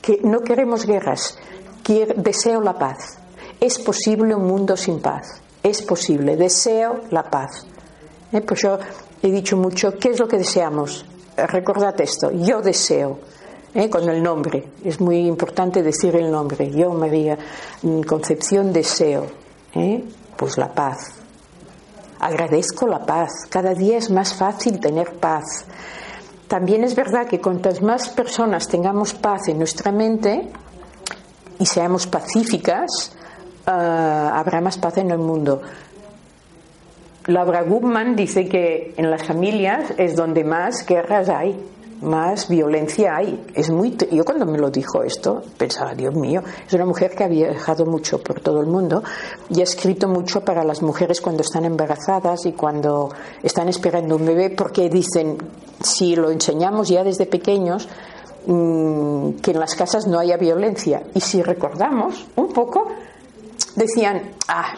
[0.03, 1.39] que no queremos guerras,
[2.17, 3.21] deseo la paz.
[3.61, 7.67] Es posible un mundo sin paz, es posible, deseo la paz.
[8.33, 8.41] ¿Eh?
[8.41, 8.79] Pues yo
[9.23, 11.07] he dicho mucho, ¿qué es lo que deseamos?
[11.37, 13.19] Recordad esto, yo deseo,
[13.75, 13.91] ¿eh?
[13.91, 17.39] con el nombre, es muy importante decir el nombre, yo María
[18.07, 19.27] Concepción deseo,
[19.75, 20.05] ¿eh?
[20.37, 21.15] pues la paz.
[22.19, 25.67] Agradezco la paz, cada día es más fácil tener paz.
[26.49, 30.51] También es verdad que cuantas más personas tengamos paz en nuestra mente
[31.59, 33.13] y seamos pacíficas,
[33.67, 35.61] eh, habrá más paz en el mundo.
[37.27, 41.61] Laura Gutman dice que en las familias es donde más guerras hay,
[42.01, 43.45] más violencia hay.
[43.53, 47.25] Es muy yo cuando me lo dijo esto pensaba, Dios mío, es una mujer que
[47.25, 49.03] ha viajado mucho por todo el mundo
[49.51, 53.11] y ha escrito mucho para las mujeres cuando están embarazadas y cuando
[53.43, 55.37] están esperando un bebé porque dicen,
[55.83, 57.89] si lo enseñamos ya desde pequeños,
[58.47, 61.03] mm, que en las casas no haya violencia.
[61.13, 62.87] Y si recordamos un poco,
[63.75, 64.75] decían, ah,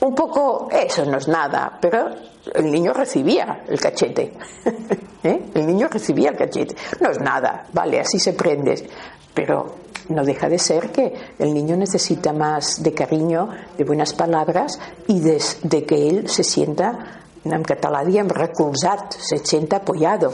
[0.00, 2.10] un poco, eso no es nada, pero
[2.54, 4.32] el niño recibía el cachete.
[5.22, 5.50] ¿Eh?
[5.54, 6.76] El niño recibía el cachete.
[7.00, 8.88] No es nada, vale, así se prende.
[9.34, 9.74] Pero
[10.08, 15.20] no deja de ser que el niño necesita más de cariño, de buenas palabras y
[15.20, 20.32] de, que él se sienta, en català diem recolzat, se sienta apoyado.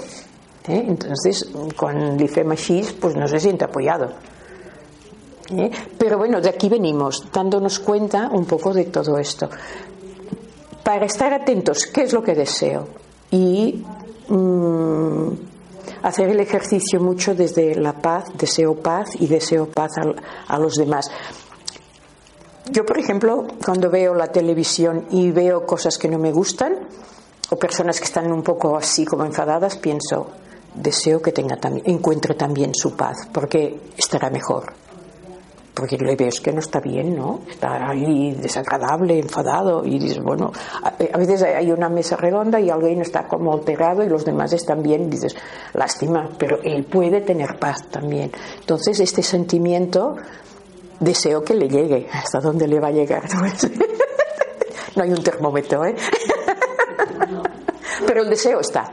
[0.67, 0.85] ¿Eh?
[0.89, 4.13] Entonces, con machis, pues no se siente apoyado.
[5.51, 5.71] ¿Eh?
[5.99, 9.49] Pero bueno, de aquí venimos, dándonos cuenta un poco de todo esto.
[10.83, 12.89] Para estar atentos, ¿qué es lo que deseo?
[13.31, 13.85] Y
[14.29, 15.29] mm,
[16.03, 20.77] hacer el ejercicio mucho desde la paz, deseo paz y deseo paz a, a los
[20.77, 21.11] demás.
[22.71, 26.89] Yo, por ejemplo, cuando veo la televisión y veo cosas que no me gustan,
[27.51, 30.29] o personas que están un poco así como enfadadas, pienso,
[30.75, 34.84] deseo que tenga también, encuentre también su paz, porque estará mejor
[35.75, 37.41] porque le ves que no está bien, ¿no?
[37.51, 43.01] Está ahí desagradable, enfadado, y dices, bueno, a, veces hay una mesa redonda y alguien
[43.01, 45.35] está como alterado y los demás están bien, y dices,
[45.73, 48.31] lástima, pero él puede tener paz también.
[48.61, 50.15] Entonces, este sentimiento,
[51.01, 53.25] deseo que le llegue, hasta dónde le va a llegar.
[54.97, 55.95] no hay un termómetro, ¿eh?
[58.07, 58.93] pero el deseo está,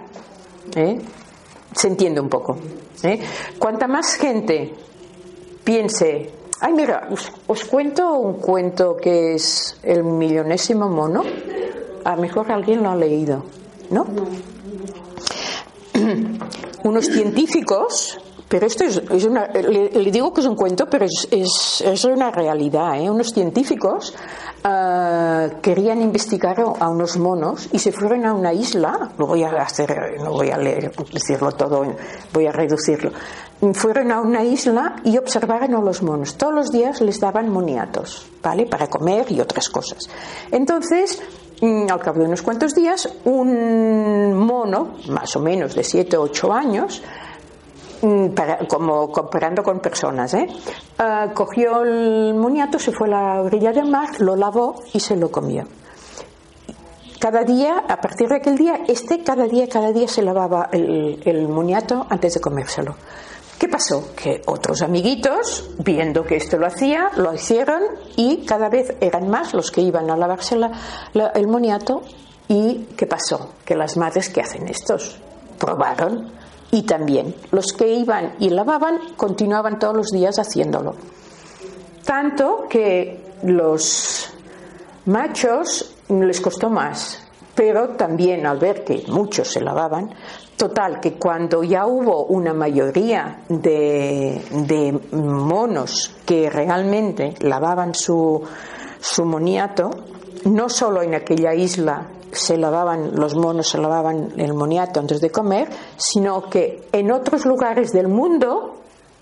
[0.76, 0.98] ¿eh?
[1.74, 2.58] Se entiende un poco.
[3.04, 3.20] ¿eh?
[3.58, 4.74] Cuanta más gente
[5.64, 7.10] piense Ay, mira,
[7.48, 11.24] os, cuento un cuento que es El millonésimo mono.
[12.06, 13.44] A lo mejor alguien lo ha leído,
[13.90, 14.06] ¿no?
[16.84, 19.48] Unos científicos, pero esto es, una.
[19.48, 23.02] Le, digo que es un cuento, pero es, es, una realidad.
[23.02, 23.10] ¿eh?
[23.10, 24.14] Unos científicos
[24.64, 29.12] ah, querían investigar a unos monos y se fueron a una isla.
[29.18, 31.86] Lo voy a hacer, no voy a leer, decirlo todo,
[32.34, 33.12] voy a reducirlo
[33.74, 36.36] fueron a una isla y observaron a los monos.
[36.36, 38.66] Todos los días les daban moniatos, ¿vale?
[38.66, 40.10] Para comer y otras cosas.
[40.50, 41.22] Entonces,
[41.62, 46.24] mm, al cabo de unos cuantos días, un mono, más o menos de 7 o
[46.24, 47.04] 8 años,
[48.02, 48.30] mm,
[48.68, 50.48] como comparando con personas, ¿eh?
[50.98, 55.16] Ah, cogió el moniato, se fue a la orilla del mar, lo lavó y se
[55.16, 55.66] lo comió.
[57.20, 61.22] Cada día, a partir de aquel día, este cada día, cada día se lavaba el,
[61.24, 62.96] el moniato antes de comérselo.
[63.62, 64.16] ¿Qué pasó?
[64.16, 67.84] Que otros amiguitos, viendo que esto lo hacía, lo hicieron
[68.16, 70.58] y cada vez eran más los que iban a lavarse
[71.36, 72.02] el moniato.
[72.48, 73.52] ¿Y qué pasó?
[73.64, 75.16] Que las madres que hacen estos
[75.60, 76.32] probaron
[76.72, 80.96] y también los que iban y lavaban continuaban todos los días haciéndolo.
[82.04, 84.34] Tanto que los
[85.06, 87.28] machos les costó más,
[87.62, 90.10] pero también al ver que muchos se lavaban,
[90.58, 98.42] Total, que cuando ya hubo una mayoría de, monos que realmente lavaban su,
[99.00, 99.92] su moniato,
[100.46, 105.30] no solo en aquella isla se lavaban, los monos se lavaban el moniato antes de
[105.30, 108.78] comer, sino que en otros lugares del mundo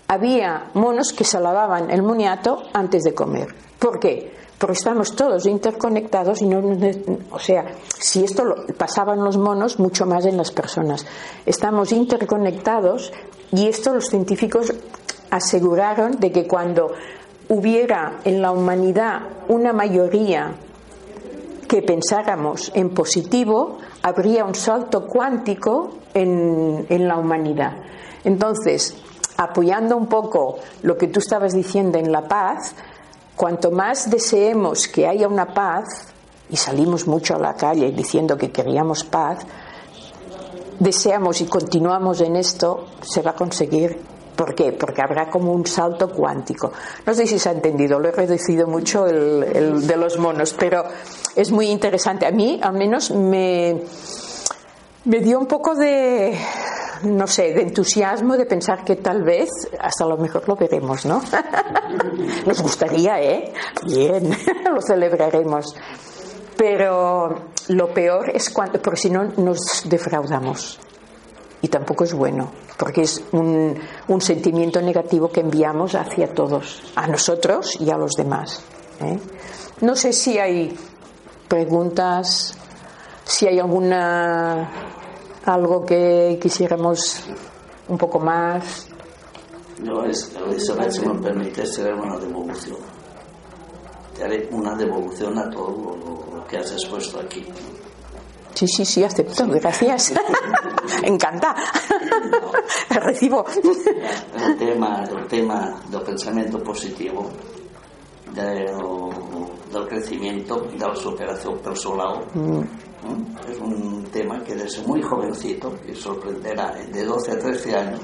[0.08, 3.48] había monos que se lavaban el moniato antes de comer.
[3.78, 4.39] ¿Por qué?
[4.60, 6.60] Porque estamos todos interconectados y no,
[7.30, 7.64] o sea,
[7.98, 11.06] si esto lo pasaba los monos, mucho más en las personas.
[11.46, 13.10] Estamos interconectados
[13.52, 14.70] y esto los científicos
[15.30, 16.92] aseguraron de que cuando
[17.48, 20.52] hubiera en la humanidad una mayoría
[21.66, 27.78] que pensáramos en positivo, habría un salto cuántico en, en la humanidad.
[28.24, 28.94] Entonces,
[29.38, 32.74] apoyando un poco lo que tú estabas diciendo en la paz,
[33.40, 36.12] Cuanto más deseemos que haya una paz,
[36.50, 39.38] y salimos mucho a la calle diciendo que queríamos paz,
[40.78, 43.98] deseamos y continuamos en esto, se va a conseguir
[44.36, 44.72] ¿Por qué?
[44.72, 46.72] Porque habrá como un salto cuántico.
[47.06, 50.84] No sé si se ha entendido, lo he reducido mucho el, de los monos, pero
[51.34, 52.26] es muy interesante.
[52.26, 53.82] A mí, al menos, me,
[55.04, 56.38] me dio un poco de,
[57.02, 59.48] no sé, de entusiasmo de pensar que tal vez
[59.78, 61.22] hasta lo mejor lo veremos, ¿no?
[62.46, 63.52] Nos gustaría, ¿eh?
[63.84, 64.30] Bien,
[64.74, 65.74] lo celebraremos.
[66.56, 70.78] Pero lo peor es cuando, porque si no nos defraudamos.
[71.62, 73.78] Y tampoco es bueno, porque es un,
[74.20, 78.62] sentimiento negativo que enviamos hacia todos, a nosotros y a los demás.
[79.00, 79.18] ¿eh?
[79.82, 80.76] No sé si hay
[81.48, 82.56] preguntas,
[83.24, 84.70] si hay alguna
[85.44, 87.24] algo que quisiéramos
[87.88, 88.88] un poco más.
[89.82, 92.78] No, es, Elizabeth, si me permites, será una devolución.
[94.14, 97.46] Te haré una devolución a todo lo, lo que has expuesto aquí.
[98.54, 100.12] Sí, sí, sí, acepto, gracias.
[101.02, 101.54] Encanta.
[102.90, 103.46] Recibo.
[104.36, 107.30] El tema, el tema del pensamiento positivo,
[108.34, 108.66] del,
[109.72, 112.64] del crecimiento, de la superación personal, ¿no?
[113.48, 118.00] es un tema que desde muy jovencito, y sorprenderá, de 12 a 13 años,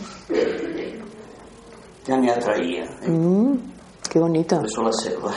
[2.06, 2.84] ya me atraía.
[3.02, 3.08] ¿eh?
[3.08, 3.58] Mm,
[4.08, 4.56] qué bonito.
[4.56, 5.32] Por eso la selva.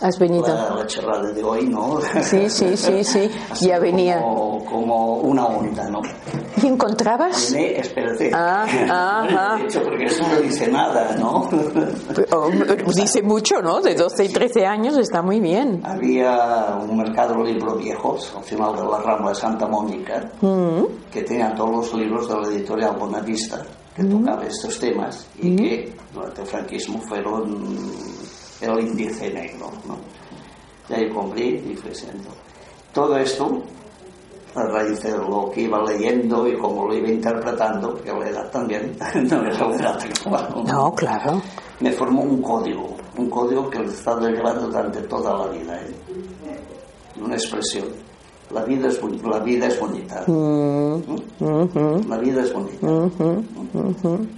[0.00, 0.46] Has venido.
[0.46, 1.98] La, la charrada de hoy, ¿no?
[2.22, 3.30] Sí, sí, sí, sí.
[3.66, 4.20] Ya venía.
[4.20, 6.00] Como, como una onda, ¿no?
[6.62, 7.52] ¿Y encontrabas?
[7.52, 8.30] Viene, espérate.
[8.34, 9.56] Ah, ajá.
[9.58, 11.48] De hecho, porque eso no dice nada, ¿no?
[12.32, 12.50] Oh,
[12.94, 13.80] Dice mucho, ¿no?
[13.80, 15.80] De 12 y 13 años está muy bien.
[15.84, 20.84] Había un mercado de libros viejos al final de la Rambla de Santa Mónica Mm,
[21.12, 23.62] que tenía todos los libros de la editorial Bonavista
[23.94, 27.64] que tocaba estos temas y que durante el franquismo fueron
[28.60, 29.70] el índice negro.
[29.86, 29.96] ¿no?
[30.88, 32.30] Y ahí compré y fui siendo.
[32.92, 33.62] Todo esto,
[34.54, 38.50] a raíz de lo que iba leyendo y cómo lo iba interpretando, que la edad
[38.50, 38.96] también
[39.30, 40.62] no era la edad actual, ¿no?
[40.64, 41.42] No, claro.
[41.80, 45.76] me formó un código, un código que lo he estado llevando durante toda la vida.
[45.82, 45.94] ¿eh?
[47.22, 47.86] Una expresión.
[48.52, 50.22] La vida es, la vida es bonita.
[50.26, 51.02] Mm,
[51.40, 52.00] ¿no?
[52.08, 52.86] La vida es bonita.
[52.86, 54.28] mm,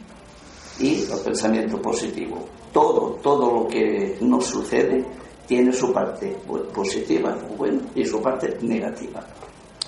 [0.80, 2.38] Y el pensamiento positivo.
[2.72, 5.04] Todo, todo lo que nos sucede
[5.46, 6.36] tiene su parte
[6.74, 9.24] positiva, buena, y su parte negativa.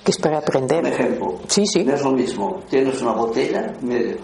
[0.03, 0.85] Que es para Un aprender.
[0.87, 1.35] ejemplo.
[1.47, 1.83] Sí, sí.
[1.83, 2.63] No es lo mismo.
[2.69, 4.15] Tienes una botella, llena,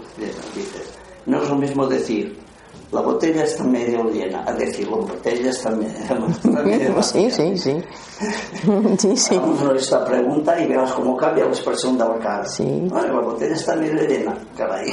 [0.54, 0.98] dices.
[1.26, 2.36] No es lo mismo decir,
[2.90, 7.82] la botella está medio llena, a decir, la botella está medio, Sí, sí, sí.
[8.98, 9.36] Sí, sí.
[9.36, 12.44] Vamos a esta pregunta y verás cómo cambia la expresión de la cara.
[12.46, 12.64] Sí.
[12.90, 14.90] Bueno, la botella está medio llena, caray.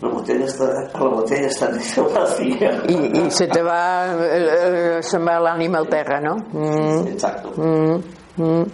[0.00, 2.82] La botella está, la botella está medio vacía.
[2.88, 6.36] Y, y se te va, eh, eh, se va l'ànima al terra, no?
[6.52, 7.50] Mm, Exacto.
[7.56, 7.96] mm,
[8.36, 8.64] mm.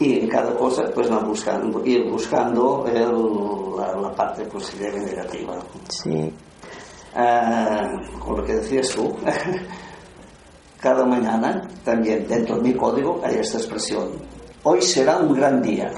[0.00, 5.54] Y en cada cosa, pues no buscando, ir buscando el- la, la parte y negativa.
[5.88, 6.32] Sí.
[7.18, 7.88] Ah,
[8.18, 9.14] con lo que decías tú,
[10.80, 14.10] cada mañana también dentro de mi código hay esta expresión.
[14.64, 15.90] Hoy será un gran día.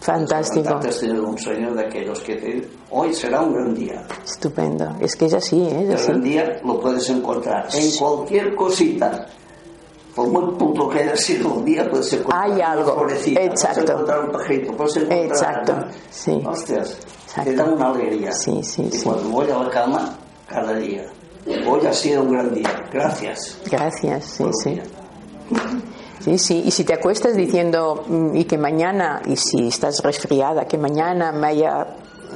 [0.00, 0.74] Fantástico.
[0.76, 4.06] Has tenido un sueño de aquellos que te hoy será un gran día.
[4.24, 4.96] Estupendo.
[5.00, 5.82] Es que es así, ¿eh?
[5.82, 6.28] El Es gran así.
[6.30, 9.26] día lo puedes encontrar en cualquier cosita.
[10.14, 12.94] Por muy punto que haya sido un día, puedes encontrar Hay una algo.
[12.94, 13.74] florecita, Exacto.
[13.80, 15.24] puedes encontrar un pajarito, puedes encontrar...
[15.26, 15.74] Exacto.
[16.10, 16.42] Sí.
[16.44, 16.98] Hostias,
[17.42, 17.50] Exacto.
[17.50, 18.32] te da una alegría.
[18.32, 19.04] Sí, sí, y sí.
[19.04, 20.18] cuando voy a la cama,
[20.48, 21.06] cada día.
[21.66, 22.84] Hoy ha sido un gran día.
[22.92, 23.58] Gracias.
[23.70, 24.80] Gracias, sí, sí.
[26.20, 26.62] Sí, sí.
[26.66, 31.30] Y si te acuestas diciendo, mm, y que mañana, y si estás resfriada, que mañana
[31.30, 31.86] me haya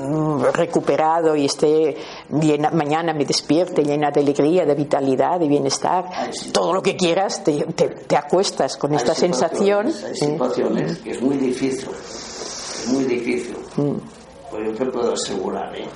[0.01, 1.97] mm, recuperado y esté
[2.31, 6.51] llena, mañana me despierte llena de alegría, de vitalidad, de bienestar, sí.
[6.53, 9.89] todo lo que quieras, te, te- te acuestas con esta Hay sensación.
[9.93, 10.33] situaciones- Hay ¿eh?
[10.33, 11.89] situaciones que es muy difícil.
[11.91, 13.57] Es muy difícil.
[14.53, 15.89] Pues yo te puedo asegurar, ¿eh?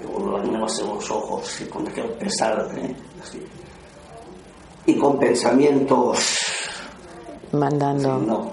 [0.00, 2.92] Que con lágrimas en los ojos y con aquel pesar, ¿eh?
[3.22, 3.40] Así.
[4.86, 6.18] Y con pensamientos.
[7.52, 8.18] mandando.
[8.18, 8.50] No.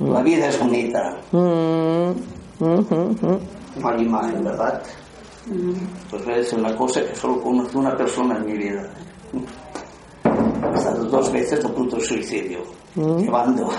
[0.00, 1.16] La vida es bonita.
[1.32, 3.40] Mm, mm, mm, mm.
[3.80, 4.82] No hay imagen, ¿verdad?
[6.10, 8.82] Pues voy a decir una cosa que solo conocí una persona en mi vida.
[10.24, 12.60] He estado dos veces a punto de suicidio,
[12.94, 13.70] llevando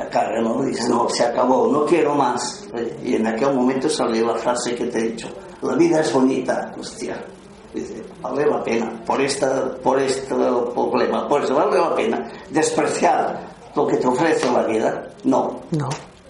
[0.00, 0.62] a carga, ¿no?
[0.62, 2.66] Dices, no, se acabó, no quiero más.
[3.04, 5.28] Y en aquel momento salió la frase que te he dicho,
[5.62, 7.22] la vida es bonita, hostia.
[7.72, 13.38] Dice, vale la pena, por, esta, por este problema, por eso vale la pena despreciar
[13.76, 15.08] lo que te ofrece la vida.
[15.24, 15.88] No, No.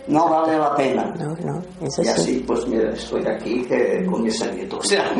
[0.09, 1.15] No vale la pena.
[1.19, 2.11] No, no, es Y así.
[2.11, 4.79] así, pues mira, estoy aquí que, con mis añitos.
[4.81, 5.13] O sea,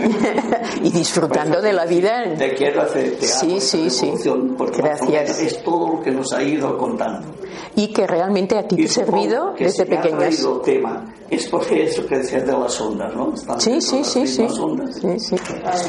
[0.83, 2.25] y disfrutando de la vida.
[2.37, 4.13] Te quiero hacer te Sí, sí, sí.
[4.59, 5.39] porque Gracias.
[5.41, 7.29] es todo lo que nos ha ido contando.
[7.77, 10.47] Y que realmente a ti te ha servido que desde si ha pequeñas.
[10.65, 13.33] tema es porque eso que decías de las ondas, ¿no?
[13.35, 14.47] Están Sí, sí, sí, sí.
[14.49, 15.37] sí, sí.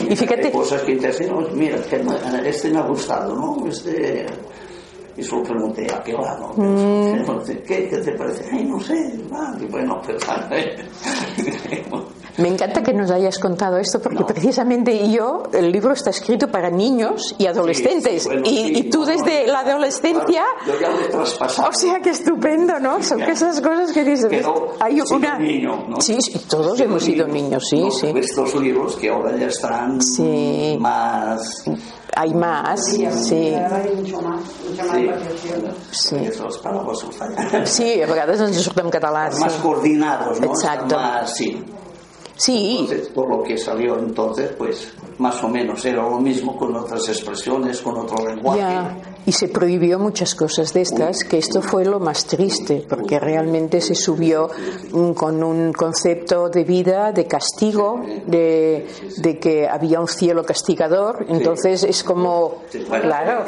[0.07, 2.03] Y Y fíjate, hay cosas que te hacen, "Pues mira, que
[2.49, 3.67] este me ha gustado, ¿no?
[3.67, 4.27] Este...
[5.21, 6.35] Y solo pregunté, ¿a qué va?
[6.39, 6.51] ¿no?
[6.55, 7.43] Mm.
[7.67, 8.43] ¿Qué, ¿Qué te parece?
[8.51, 9.55] Ay, no sé, va.
[9.61, 10.17] Y bueno, pero...
[12.37, 14.25] me encanta que nos hayas contado esto porque No.
[14.25, 18.13] precisamente yo, el libro está escrito para niños y adolescentes.
[18.13, 20.43] Sí, sí, bueno, y, sí, y tú no, desde no, la adolescencia...
[20.65, 21.69] Yo ya lo he traspasado.
[21.69, 23.03] O sea, que estupendo, ¿no?
[23.03, 24.25] Son esas cosas que dices.
[24.27, 25.37] Pero hay una.
[25.37, 26.01] niño, ¿no?
[26.01, 28.11] Sí, sí, todos He hemos sido niños, sí, sí.
[28.15, 30.77] Estos libros que ahora ya están Sí.
[30.79, 31.63] más...
[32.15, 33.05] Hay más, sí.
[33.05, 34.41] Mucho más,
[34.77, 34.91] más
[35.91, 36.17] Sí.
[36.19, 36.29] Sí.
[37.65, 39.29] Sí, a vegades ens surt en català.
[39.39, 39.59] Más Sí.
[39.61, 40.47] coordinados, ¿no?
[40.47, 40.95] Exacto.
[40.97, 41.63] Más, sí.
[42.35, 46.75] sí, Entonces, por lo que salió entonces, pues más o menos era lo mismo con
[46.75, 48.59] otras expresiones, con otro lenguaje.
[48.59, 48.97] ya.
[49.25, 53.79] Y se prohibió muchas cosas de estas, que esto fue lo más triste, porque realmente
[53.79, 54.49] se subió
[55.15, 61.25] con un concepto de vida, de castigo, de, de que había un cielo castigador.
[61.29, 62.63] Entonces es como,
[63.01, 63.45] claro,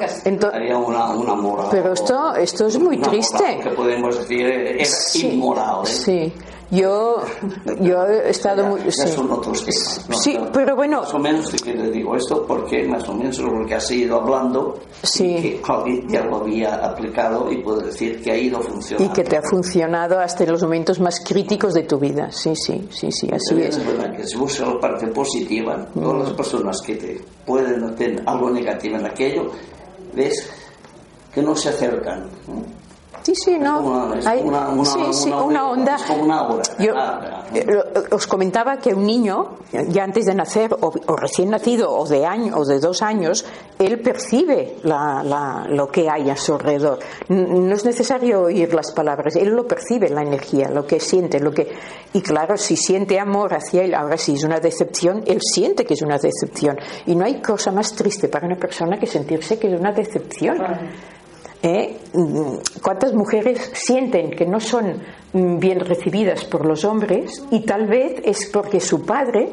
[1.72, 3.60] pero esto, esto es muy triste.
[3.64, 5.82] que podemos decir era Sí, inmoral.
[5.84, 5.88] ¿eh?
[5.88, 6.34] Sí,
[6.72, 7.22] yo,
[7.82, 8.80] yo he estado Ya- muy.
[8.84, 9.08] ya sí.
[9.10, 10.06] son otros temas.
[10.10, 10.16] ¿no?
[10.18, 13.66] Sí, pero bueno, Más o menos que le digo esto porque más o menos lo
[13.66, 14.80] que has ido hablando.
[15.04, 15.26] Sí.
[15.38, 19.14] y Que Javi ya lo había aplicado y puedo decir que ha ido y funcionando.
[19.14, 22.32] que te ha funcionado hasta en los momentos más críticos de tu vida.
[22.32, 23.78] Sí, sí, sí, sí, así es.
[23.78, 28.24] es verdad que si buscas la parte positiva, todas las personas que te pueden tener
[28.26, 29.52] algo negativo en aquello,
[30.16, 30.50] ves
[31.34, 32.30] que no se acercan.
[32.48, 32.83] ¿no?
[33.24, 33.80] Sí, sí, no.
[33.80, 35.96] Una- es Hay- una- una- sí, sí, una- una onda.
[35.96, 36.64] es como una obra.
[36.78, 37.66] Yo Ah, eh,
[38.12, 42.26] os comentaba que un niño, ya antes de nacer, o, o recién nacido, o de
[42.26, 43.46] año, o de dos años,
[43.80, 47.00] él percibe la- la- lo que hay a su alrededor.
[47.30, 51.52] No es necesario oír las palabras, él lo percibe, la energía, lo que siente, lo
[51.52, 51.72] que.
[52.12, 55.94] Y claro, si siente amor hacia él, ahora si es una decepción, él siente que
[55.94, 56.78] es una decepción.
[57.06, 60.58] Y no hay cosa más triste para una persona que sentirse que es una decepción.
[61.66, 61.98] ¿Eh?
[62.82, 65.02] ¿Cuántas mujeres sienten que no son
[65.32, 69.50] mm, bien recibidas por los hombres y tal vez es porque su padre,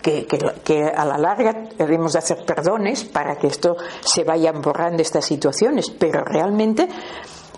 [0.00, 5.24] que a la larga debemos de hacer perdones para que esto se vayan borrando estas
[5.24, 6.88] situaciones, pero realmente,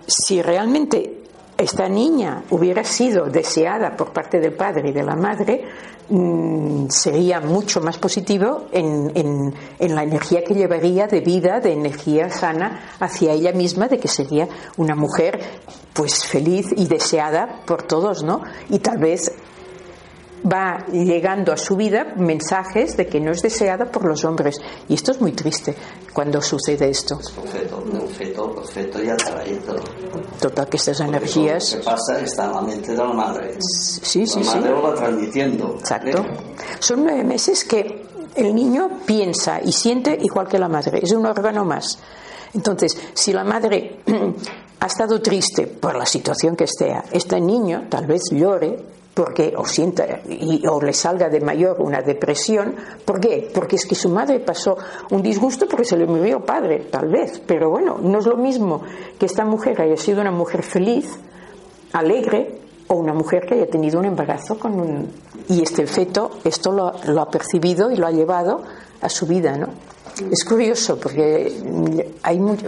[0.07, 1.22] si realmente
[1.57, 5.63] esta niña hubiera sido deseada por parte del padre y de la madre,
[6.09, 11.73] mm, sería mucho más positivo en, en- en la energía que llevaría de vida, de
[11.73, 14.47] energía sana hacia ella misma, de que sería
[14.77, 15.39] una mujer
[15.93, 18.41] pues feliz y deseada por todos, ¿no?
[18.69, 19.31] Y tal vez
[20.45, 24.59] va llegando a su vida mensajes de que no es deseada por los hombres.
[24.87, 25.75] Y esto es muy triste
[26.13, 27.19] cuando sucede esto.
[27.19, 29.81] Feto, el feto, el feto ya todo.
[30.39, 31.73] Total, que estas Porque energías.
[31.73, 33.57] Lo que pasa está en la mente de la madre.
[33.59, 34.57] Sí, sí, la sí.
[34.57, 35.75] madre lo va transmitiendo.
[35.79, 36.17] Exacto.
[36.17, 36.37] ¿eh?
[36.79, 40.99] Son nueve meses que el niño piensa y siente igual que la madre.
[41.01, 41.97] Es un órgano más.
[42.53, 43.99] Entonces, si la madre
[44.79, 48.77] ha estado triste por la situación que sea, este niño tal vez llore
[49.13, 52.75] porque o sienta y- o le salga de mayor una depresión.
[53.05, 53.49] ¿Por qué?
[53.53, 54.75] Porque es que su madre pasó
[55.11, 57.39] un disgusto porque se le murió padre, tal vez.
[57.45, 58.81] Pero bueno, no es lo mismo
[59.19, 61.07] que esta mujer haya sido una mujer feliz
[61.91, 65.09] alegre o una mujer que haya tenido un embarazo con un
[65.47, 68.63] y este feto esto lo, lo ha percibido y lo ha llevado
[69.01, 69.67] a su vida no
[70.29, 71.51] es curioso porque
[72.23, 72.67] hay mucho,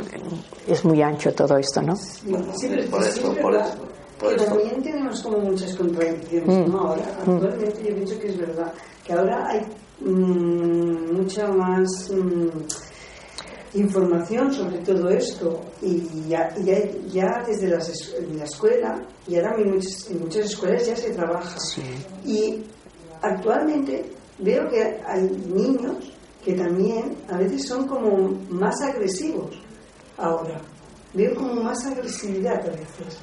[0.68, 3.74] es muy ancho todo esto no Sí, por eso, es por eso.
[4.20, 4.45] Por eso.
[4.45, 6.80] también tenemos como muchas contradicciones, ¿no?
[6.80, 8.74] Ahora, actualmente yo pienso que es verdad,
[9.05, 9.61] que ahora hay
[9.99, 18.13] mm, mucha más mm, información sobre todo esto y ya, y ya, ya desde las
[18.34, 21.57] la escuela y ahora en muchas, en muchas escuelas ya se trabaja.
[22.24, 22.63] Y
[23.22, 26.11] actualmente veo que hay niños
[26.43, 29.57] que también a veces son como más agresivos
[30.18, 30.61] ahora.
[31.13, 33.22] Veo como más agresividad a veces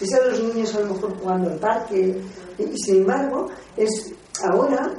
[0.00, 2.20] ves a los niños a lo mejor jugando al parque.
[2.58, 4.92] Y sin embargo es ahora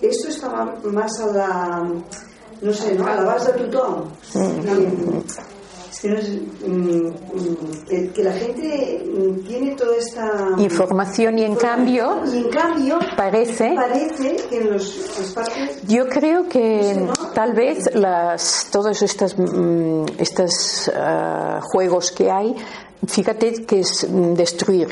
[0.00, 1.90] esto estaba más a la
[2.60, 3.06] no sé, ¿no?
[3.06, 4.08] A la base de tothom.
[5.90, 11.38] Es que, no es, mm, mm, que, que la gente mm, tiene toda esta información
[11.38, 14.92] y en cambio y en cambio parece parece que en los,
[15.34, 19.34] partes yo creo que tal vez las todos estos
[20.18, 20.90] estos
[21.72, 22.54] juegos que hay
[23.06, 24.88] fíjate que es mm, destruir,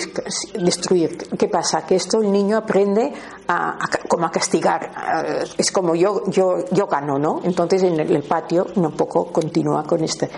[0.59, 1.17] destruir.
[1.39, 1.85] ¿Qué pasa?
[1.87, 3.13] Que esto el niño aprende
[3.49, 3.79] a,
[4.09, 4.93] como a castigar.
[5.25, 7.41] Eh, es como yo, yo, yo gano, ¿no?
[7.45, 10.31] Entonces en el, patio un poco continúa con este.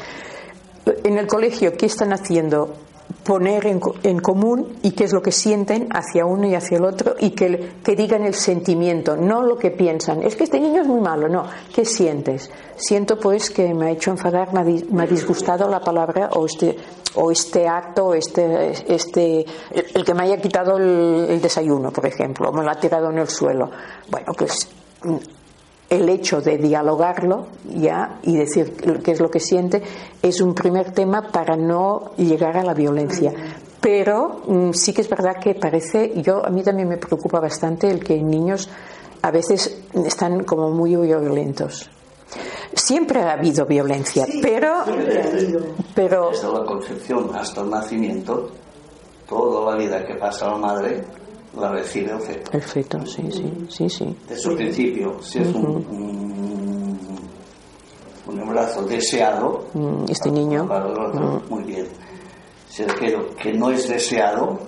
[1.05, 2.75] En el colegio, ¿qué están haciendo?
[3.25, 7.15] Poner en, común y qué es lo que sienten hacia uno y hacia el otro
[7.21, 10.23] y que, que, digan el sentimiento, no lo que piensan.
[10.23, 11.45] Es que este niño es muy malo, no.
[11.75, 12.51] ¿Qué sientes?
[12.77, 16.77] Siento pues que me ha hecho enfadar, me ha, disgustado la palabra o este,
[17.17, 22.49] o este acto, este, este, el, que me haya quitado el, el desayuno, por ejemplo,
[22.49, 23.71] o me lo ha tirado en el suelo.
[24.11, 24.69] Bueno, pues
[25.89, 29.83] el hecho de dialogarlo ya y decir qué es lo que siente
[30.23, 33.33] es un primer tema para no llegar a la violencia.
[33.81, 37.91] Pero mm, sí que es verdad que parece, yo a mí también me preocupa bastante
[37.91, 38.69] el que niños
[39.23, 41.89] a veces están como muy violentos.
[42.75, 44.85] Siempre ha habido violencia, pero,
[45.95, 48.51] pero desde la concepción hasta el nacimiento,
[49.27, 51.05] toda la vida que pasa la madre
[51.57, 52.51] la recibe el feto.
[52.53, 54.17] El feto, sí, sí, sí, sí.
[54.29, 56.99] Desde el principio, si es un,
[58.27, 61.53] un, embarazo deseado, mm, este niño, mm.
[61.53, 61.87] muy bien.
[62.69, 64.59] Si es que, que no es deseado,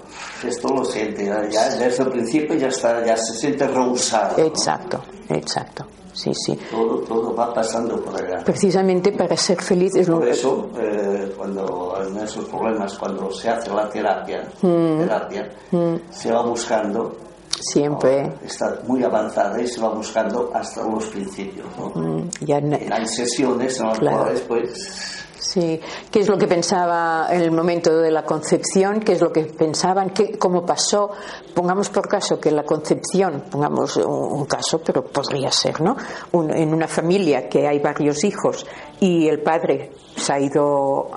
[0.46, 4.38] esto lo siente, ya, desde el principio ya está, ya se siente rehusado.
[4.42, 5.86] Exacto, exacto
[6.22, 6.58] sí, sí.
[6.70, 8.44] Todo, todo va pasando por allá.
[8.44, 13.48] Precisamente para ser feliz es lo Por eso, eh, cuando en esos problemas, cuando se
[13.48, 14.98] hace la terapia, mm.
[14.98, 15.94] terapia mm.
[16.10, 17.12] se va buscando
[17.60, 21.90] siempre está muy avanzada y se va buscando hasta los principios ¿no?
[21.94, 25.80] Mm, ya hay sesiones en las cuales pues Sí,
[26.12, 29.00] ¿qué es lo que pensaba en el momento de la concepción?
[29.00, 30.10] ¿Qué es lo que pensaban?
[30.10, 31.10] ¿Qué, ¿Cómo pasó?
[31.52, 35.96] Pongamos por caso que la concepción, pongamos un, caso, pero podría ser, ¿no?
[36.32, 38.64] en una familia que hay varios hijos
[39.00, 41.10] y el padre se ha ido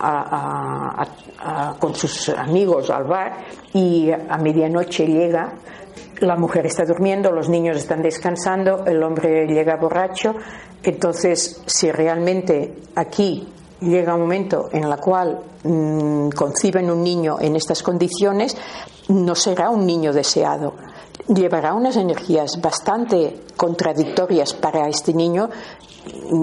[1.77, 5.59] con sus amigos al bar y a medianoche llega
[6.21, 10.33] la mujer está durmiendo, los niños están descansando, el hombre llega borracho.
[10.81, 13.47] Entonces, si realmente aquí
[13.83, 18.55] llega un momento en el cual mm, conciben un niño en estas condiciones,
[19.09, 20.73] no será un niño deseado.
[21.27, 25.49] Llevará unas energías bastante contradictorias para este niño,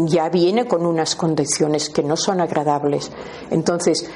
[0.07, 3.11] ya viene con unas condiciones que no son agradables.
[3.51, 4.09] Entonces,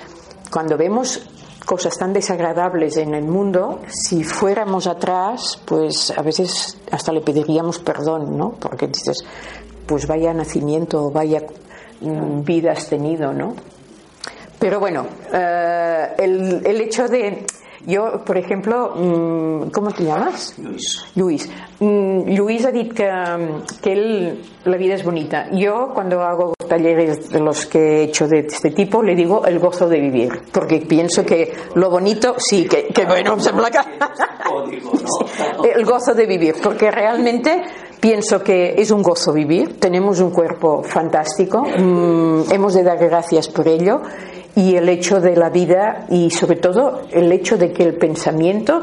[0.50, 1.20] cuando vemos
[1.66, 7.78] cosas tan desagradables en el mundo, si fuéramos atrás, pues a veces hasta le pediríamos
[7.78, 8.52] perdón, ¿no?
[8.52, 9.24] Porque dices,
[9.86, 11.42] pues vaya nacimiento, vaya
[12.44, 13.54] vida has tenido, ¿no?
[14.58, 17.44] Pero bueno, eh, el, el, hecho de.
[17.86, 20.54] Yo, por ejemplo, mm, ¿cómo te llamas?
[20.58, 21.04] Luis.
[21.16, 21.50] Luis.
[21.80, 23.10] Mm, Luis ha dicho que,
[23.82, 25.50] que él, la vida es bonita.
[25.52, 29.58] Yo, cuando hago talleres de los que he hecho de este tipo, le digo el
[29.58, 30.30] gozo de vivir.
[30.50, 33.84] Porque pienso que lo bonito, sí, que, que bueno, se placa.
[35.74, 36.54] El gozo de vivir.
[36.62, 37.62] Porque realmente
[38.04, 43.48] Pienso que es un gozo vivir, tenemos un cuerpo fantástico, mm, hemos de dar gracias
[43.48, 44.02] por ello.
[44.54, 48.82] Y el hecho de la vida y sobre todo el hecho de que el pensamiento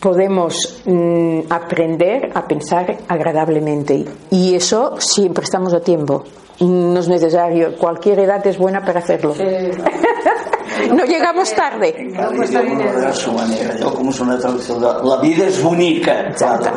[0.00, 4.04] podemos mm, aprender a pensar agradablemente.
[4.32, 6.24] Y eso siempre estamos a tiempo.
[6.60, 9.34] No es necesario, cualquier edad es buena para hacerlo.
[10.94, 11.94] no llegamos tarde.
[12.10, 13.74] No, su manera.
[14.22, 15.60] Una traducción, la vida es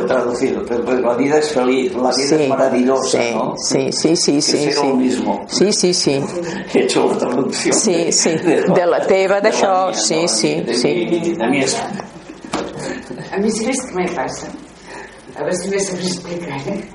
[0.08, 3.54] traducido, pero la vida es feliz, la vida sí, es maravillosa, sí, ¿no?
[3.58, 4.72] Sí, sí, sí, sí.
[4.72, 4.76] sí.
[4.76, 5.46] lo mismo.
[5.48, 6.24] Sí, sí, sí.
[6.74, 7.76] He hecho la traducción.
[7.76, 8.30] Sí, sí.
[8.30, 11.06] De, de la teva d'això, sí, no, sí, de, sí.
[11.06, 11.76] De, de, de mi es...
[13.32, 14.48] A mí, ¿sabes qué me pasa?
[15.38, 16.95] A ver si me sabes explicar, ¿eh?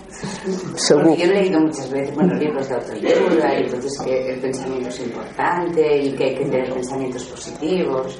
[0.88, 4.88] Porque yo he leído muchas veces, bueno, libros de autoayuda, y entonces que el pensamiento
[4.88, 8.18] es importante y que hay que tener pensamientos positivos.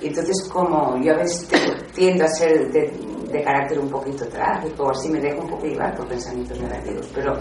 [0.00, 1.48] Y entonces, como yo a veces
[1.94, 6.08] tiendo a ser de, carácter un poquito trágico, así me dejo un poco llevar por
[6.08, 7.34] pensamientos negativos, pero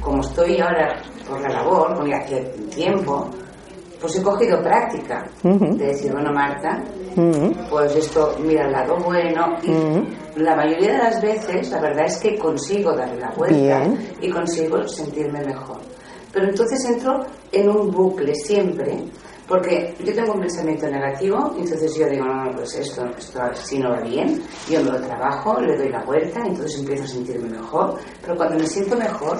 [0.00, 2.40] como estoy ahora por la labor, porque hace
[2.74, 3.28] tiempo,
[4.00, 6.82] pues he cogido práctica de decir, bueno, Marta,
[7.70, 9.56] pues esto, mira el lado bueno.
[9.62, 13.84] Y la mayoría de las veces, la verdad es que consigo darle la vuelta
[14.20, 15.78] y consigo sentirme mejor.
[16.32, 18.98] Pero entonces entro en un bucle siempre,
[19.48, 23.78] porque yo tengo un pensamiento negativo, entonces yo digo, no, no, pues esto, esto si
[23.78, 27.48] no va bien, yo me lo trabajo, le doy la vuelta, entonces empiezo a sentirme
[27.48, 29.38] mejor, pero cuando me siento mejor,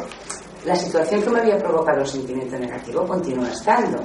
[0.64, 3.98] la situación que me había provocado el sentimiento negativo continúa estando.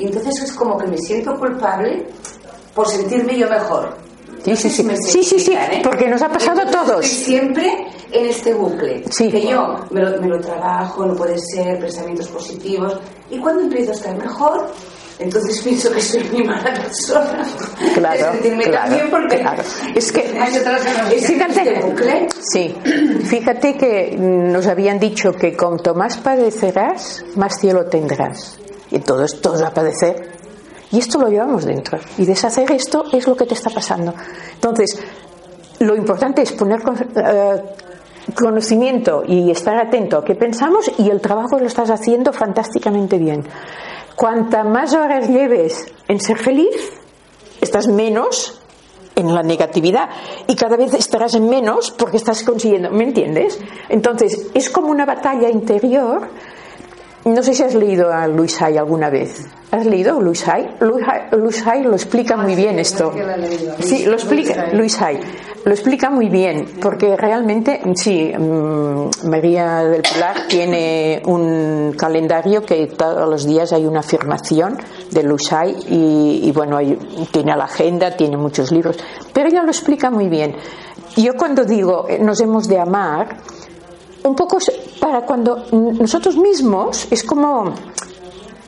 [0.00, 2.06] Y entonces es como que me siento culpable
[2.74, 3.94] por sentirme yo mejor.
[4.42, 4.88] Sí, sí, sí.
[5.02, 5.82] Sí, sí, sí, ¿eh?
[5.84, 7.06] porque nos ha pasado a todos.
[7.06, 9.04] Siempre en este bucle.
[9.10, 9.30] Sí.
[9.30, 12.98] Que yo me lo, me lo trabajo, no puede ser, pensamientos positivos.
[13.30, 14.72] Y cuando empiezo a estar mejor,
[15.18, 17.46] entonces pienso que soy mi mala persona.
[17.94, 19.62] Claro, sentirme claro, también porque claro.
[19.94, 20.82] Es que, hay otras
[21.26, 22.28] fíjate, bucle.
[22.40, 22.74] sí,
[23.24, 28.58] fíjate que nos habían dicho que cuanto más padecerás, más cielo tendrás.
[28.90, 30.30] Y todo esto es a padecer.
[30.92, 31.98] Y esto lo llevamos dentro.
[32.18, 34.12] Y deshacer esto es lo que te está pasando.
[34.54, 35.00] Entonces,
[35.78, 36.80] lo importante es poner
[37.16, 37.62] eh,
[38.34, 43.44] conocimiento y estar atento a qué pensamos y el trabajo lo estás haciendo fantásticamente bien.
[44.16, 46.92] Cuanta más horas lleves en ser feliz,
[47.60, 48.60] estás menos
[49.16, 50.10] en la negatividad
[50.46, 53.58] y cada vez estarás en menos porque estás consiguiendo, ¿me entiendes?
[53.88, 56.28] Entonces, es como una batalla interior.
[57.24, 59.46] No sé si has leído a Luis Hay alguna vez.
[59.70, 60.68] ¿Has leído Luis Hay?
[61.32, 63.12] Luis Hay lo explica muy bien esto.
[63.80, 65.20] Sí, lo explica Luis Hay.
[65.62, 72.86] Lo explica muy bien, porque realmente, sí, mm, María del Pilar tiene un calendario que
[72.86, 74.78] todos los días hay una afirmación
[75.10, 76.78] de Lushay y, y bueno,
[77.30, 78.96] tiene la agenda, tiene muchos libros,
[79.34, 80.56] pero ella lo explica muy bien.
[81.16, 83.36] Yo cuando digo eh, nos hemos de amar,
[84.24, 84.58] un poco
[85.00, 87.74] para cuando nosotros mismos es como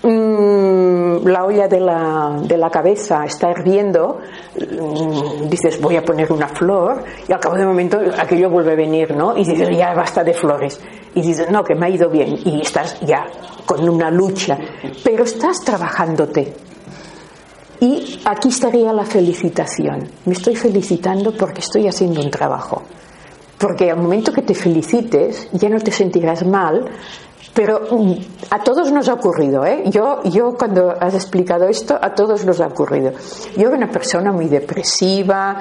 [0.04, 4.18] Mm, la olla de la, de la cabeza está hirviendo,
[4.58, 8.72] mm, dices voy a poner una flor y al cabo de un momento aquello vuelve
[8.72, 9.36] a venir, ¿no?
[9.36, 10.80] Y dices ya basta de flores.
[11.14, 13.26] Y dices no, que me ha ido bien y estás ya
[13.64, 14.58] con una lucha,
[15.04, 16.52] pero estás trabajándote.
[17.78, 20.08] Y aquí estaría la felicitación.
[20.24, 22.82] Me estoy felicitando porque estoy haciendo un trabajo.
[23.62, 26.90] Porque al momento que te felicites ya no te sentirás mal
[27.54, 28.14] pero mm,
[28.50, 29.84] a todos nos ha ocurrido, ¿eh?
[29.86, 33.12] Yo, yo cuando has explicado esto, a todos nos ha ocurrido.
[33.56, 35.58] Yo era una persona muy depresiva,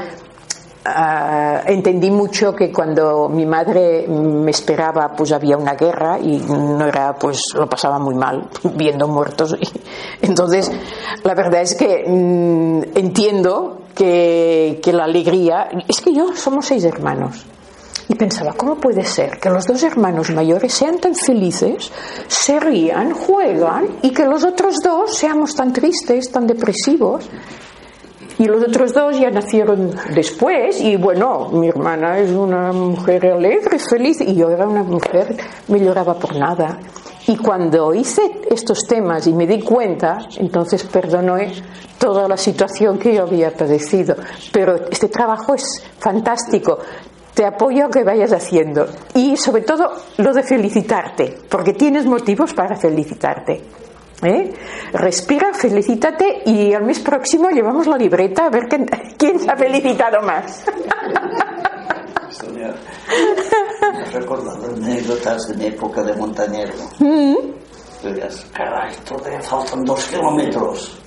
[0.86, 6.86] ah, entendí mucho que cuando mi madre me esperaba pues había una guerra y no
[6.86, 9.56] era pues lo pasaba muy mal viendo muertos
[10.22, 10.72] entonces
[11.24, 16.84] la verdad es que mm, entiendo que, que la alegría es que yo somos seis
[16.84, 17.46] hermanos
[18.12, 21.90] y pensaba, ¿cómo puede ser que los dos hermanos mayores sean tan felices,
[22.28, 27.30] se rían, juegan y que los otros dos seamos tan tristes, tan depresivos?
[28.38, 33.80] Y los otros dos ya nacieron después y bueno, mi hermana es una mujer alegre,
[33.80, 35.38] feliz y yo era una mujer,
[35.70, 36.80] me lloraba por nada.
[37.28, 41.54] Y cuando hice estos temas y me di cuenta, entonces perdoné
[41.98, 44.16] toda la situación que yo había padecido.
[44.52, 46.80] Pero este trabajo es fantástico
[47.34, 48.88] te apoyo a que vayas haciendo.
[49.14, 53.62] Y sobre todo lo de felicitarte, porque tienes motivos para felicitarte.
[54.24, 54.54] ¿eh?
[54.94, 58.86] Respira, felicítate y al mes próximo llevamos la libreta a ver quién,
[59.18, 60.64] quién se ha felicitado más.
[64.14, 66.74] Recordado anécdotas de mi época de montañero.
[67.00, 67.36] Mm.
[68.54, 70.98] caray, todavía faltan dos kilómetros.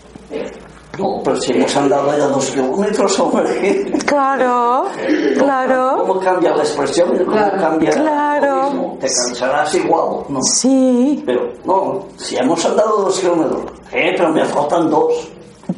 [0.98, 3.92] No, pero si hemos andado ya dos kilómetros, hombre.
[4.06, 4.84] Claro,
[5.38, 6.04] claro.
[6.06, 7.16] ¿Cómo cambia la expresión?
[7.18, 7.56] ¿Cómo claro.
[7.58, 8.96] cambia claro.
[9.00, 10.40] Te cansarás igual, ¿no?
[10.42, 11.22] Sí.
[11.26, 15.28] Pero, no, si hemos andado dos kilómetros, eh, pero me faltan dos.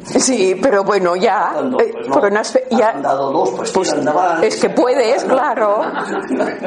[0.05, 1.53] Sí, pero bueno, ya.
[1.57, 3.95] Eh, pues no, pero ya andado dos, pues, pues
[4.41, 5.81] es que puedes, claro.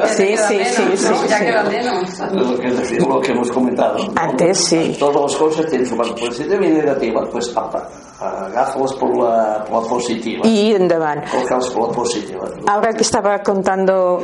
[0.07, 1.13] Sí, sí, sí, sí.
[1.27, 2.19] Ya queda menos.
[2.31, 3.97] Lo que, decir, lo que hemos comentado.
[4.15, 4.95] Antes sí.
[4.99, 7.87] Todas las cosas tienen su parte positiva y negativa, pues papá
[8.21, 10.47] agáfalas por la, por la positiva.
[10.47, 11.25] Y endavant.
[11.29, 12.45] por la positiva.
[12.67, 14.19] Ahora que estaba contando,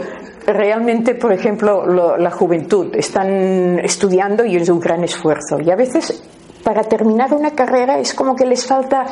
[0.46, 5.60] realmente, por ejemplo, lo, la juventud, están estudiando y es un gran esfuerzo.
[5.60, 6.24] Y a veces,
[6.64, 9.06] para terminar una carrera, es como que les falta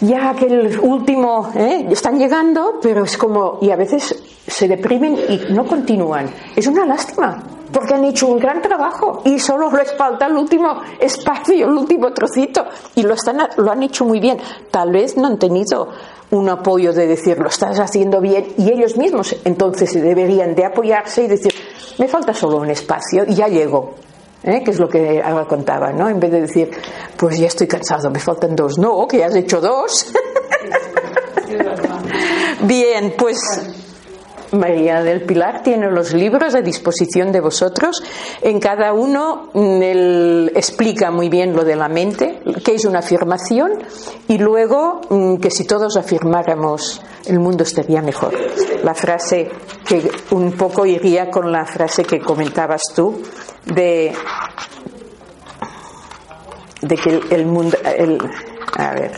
[0.00, 1.86] ya que el último, ¿eh?
[1.90, 4.14] están llegando, pero es como, y a veces
[4.46, 6.30] se deprimen y no continúan.
[6.54, 7.42] Es una lástima,
[7.72, 12.12] porque han hecho un gran trabajo y solo les falta el último espacio, el último
[12.12, 14.38] trocito, y lo, están, lo han hecho muy bien.
[14.70, 15.88] Tal vez no han tenido
[16.30, 21.24] un apoyo de decir, lo estás haciendo bien, y ellos mismos entonces deberían de apoyarse
[21.24, 21.52] y decir,
[21.98, 23.94] me falta solo un espacio y ya llego.
[24.42, 24.62] ¿Eh?
[24.64, 26.08] que es lo que ahora contaba, ¿no?
[26.08, 26.70] En vez de decir,
[27.16, 28.78] pues ya estoy cansado, me faltan dos.
[28.78, 30.12] No, que has hecho dos.
[32.62, 33.40] Bien, pues
[34.52, 38.02] María del Pilar tiene los libros a disposición de vosotros.
[38.40, 43.00] En cada uno mm, él explica muy bien lo de la mente, que es una
[43.00, 43.72] afirmación,
[44.28, 48.34] y luego mm, que si todos afirmáramos el mundo estaría mejor.
[48.84, 49.50] La frase
[49.86, 53.20] que un poco iría con la frase que comentabas tú
[53.74, 54.12] de,
[56.82, 57.76] de que el, mundo.
[57.84, 58.18] El,
[58.76, 59.12] a ver.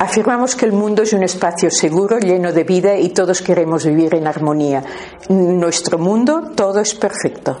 [0.00, 4.14] Afirmamos que el mundo es un espacio seguro, lleno de vida y todos queremos vivir
[4.14, 4.82] en armonía.
[5.28, 7.60] Nuestro mundo todo es perfecto.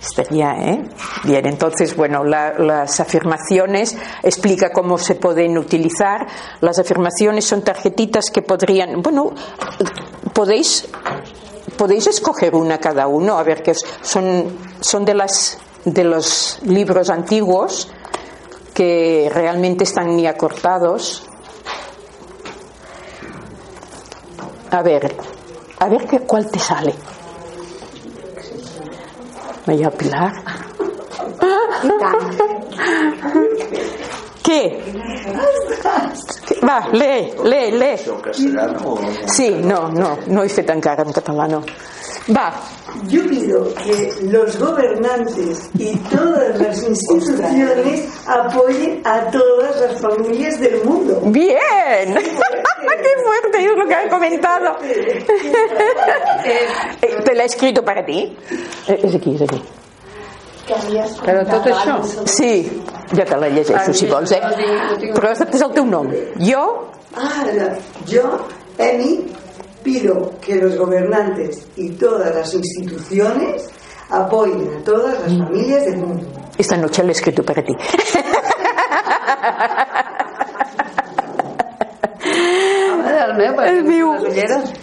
[0.00, 0.84] Estaría, ¿eh?
[1.24, 6.26] Bien, entonces, bueno, las afirmaciones explica cómo se pueden utilizar.
[6.60, 9.32] Las afirmaciones son tarjetitas que podrían, bueno,
[10.36, 10.86] podéis
[11.78, 17.08] podéis escoger una cada uno, a ver que son son de las de los libros
[17.08, 17.88] antiguos
[18.74, 21.22] que realmente están ni acortados.
[24.70, 25.16] A ver,
[25.78, 26.94] a ver qué, cuál te sale.
[29.66, 30.34] María Pilar.
[34.42, 34.82] ¿Qué?
[36.62, 37.96] Va, lee, lee, lee.
[39.26, 41.64] Sí, no, no, no hice tan cara en catalán.
[42.34, 42.54] Va.
[43.06, 50.82] Yo pido que los gobernantes y todas las instituciones apoyen a todas las familias del
[50.84, 51.20] mundo.
[51.26, 51.56] Bien.
[52.16, 53.64] ¡Qué fuerte!
[53.64, 54.76] Es lo que han comentado.
[57.24, 58.36] Te la he escrito para ti.
[58.88, 59.62] Es aquí, es aquí.
[60.66, 61.94] Però tot això?
[62.26, 62.66] Sí,
[63.14, 64.40] ja te la llegeixo si vols, eh?
[65.14, 66.10] Però aquest és el teu nom.
[66.42, 66.64] Jo...
[67.16, 67.44] Ah,
[68.06, 68.24] yo,
[68.76, 69.24] Emi,
[69.82, 73.68] pido que los gobernantes y todas las instituciones
[74.10, 76.26] apoyen a todas las familias del mundo.
[76.58, 77.72] Esta noche la he escrito para ti.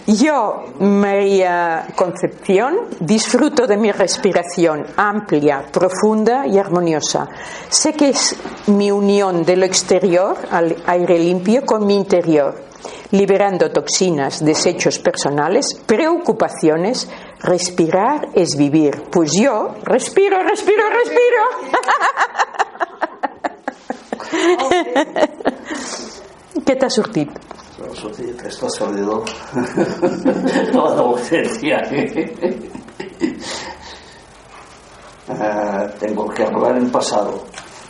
[0.06, 7.28] Yo, María Concepción, disfruto de mi respiración amplia, profunda y armoniosa.
[7.68, 12.54] Sé que es mi unión de lo exterior al aire limpio con mi interior,
[13.12, 17.08] liberando toxinas, desechos personales, preocupaciones.
[17.40, 19.02] Respirar es vivir.
[19.10, 21.42] Pues yo respiro, respiro, respiro.
[26.66, 26.90] ¿Qué te ha
[28.44, 29.24] Esto ha salido
[30.72, 31.82] toda la ausencia.
[35.28, 37.44] uh, tengo que hablar en pasado,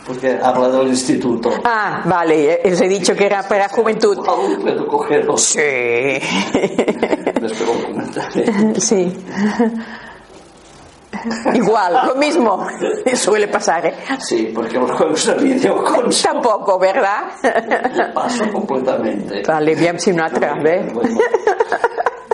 [0.07, 1.51] porque habla del instituto.
[1.63, 4.17] Ah, vale, os he dicho que era para juventud.
[4.25, 5.37] Puedo cogerlo.
[5.37, 5.59] Sí.
[7.39, 8.79] Después comentaré.
[8.79, 9.13] Sí.
[11.53, 12.67] Igual, lo mismo.
[13.13, 13.95] Suele pasar, ¿eh?
[14.19, 17.23] Sí, porque los juegos de vídeo con Tampoco, ¿verdad?
[18.13, 19.41] paso completamente.
[19.47, 20.91] Vale, aviam si una altra, bé.
[20.93, 21.19] Bueno,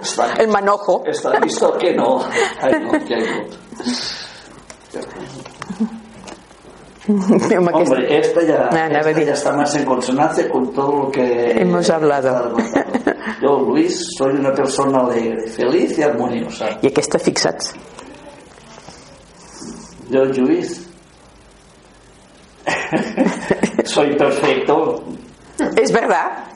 [0.01, 1.03] està, El manojo.
[1.05, 2.23] està visto que no.
[2.61, 3.45] Ai, no, que no.
[7.07, 11.51] Hombre, esta ya, anava a esta ya está más en consonancia con todo lo que
[11.59, 12.55] Hemos hablado.
[13.41, 16.69] Yo, Luis, soy una persona alegre, feliz y armoniosa.
[16.82, 17.73] I aquesta fixats.
[20.12, 20.89] Yo, Luis,
[23.86, 25.03] soy perfecto.
[25.78, 26.51] És verdad?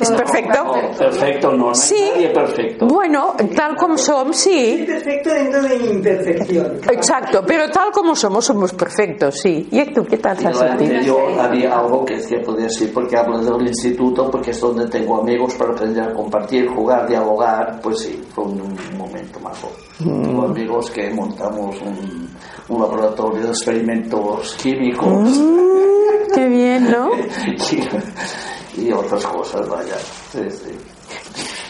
[0.00, 0.64] És perfecto?
[0.64, 2.10] No, perfecto no, no hay Sí.
[2.14, 2.86] nadie perfecto.
[2.86, 4.84] Bueno, tal como som, sí.
[4.86, 6.80] Perfecto dentro de mi imperfección.
[6.90, 9.68] Exacto, pero tal como somos, somos perfectos, sí.
[9.70, 10.72] ¿Y tú qué tal has sentido?
[10.72, 15.20] anterior había algo que es cierto decir porque hablo del instituto, porque es donde tengo
[15.20, 17.80] amigos para aprender a compartir, jugar, dialogar.
[17.82, 19.70] Pues sí, fue un momento majo.
[19.98, 22.30] Tengo amigos que montamos un,
[22.68, 25.08] un laboratorio de experimentos químicos
[25.38, 27.10] Mm, qué bien, ¿no?
[28.78, 29.96] y, otras cosas, vaya.
[30.32, 30.78] Sí, sí.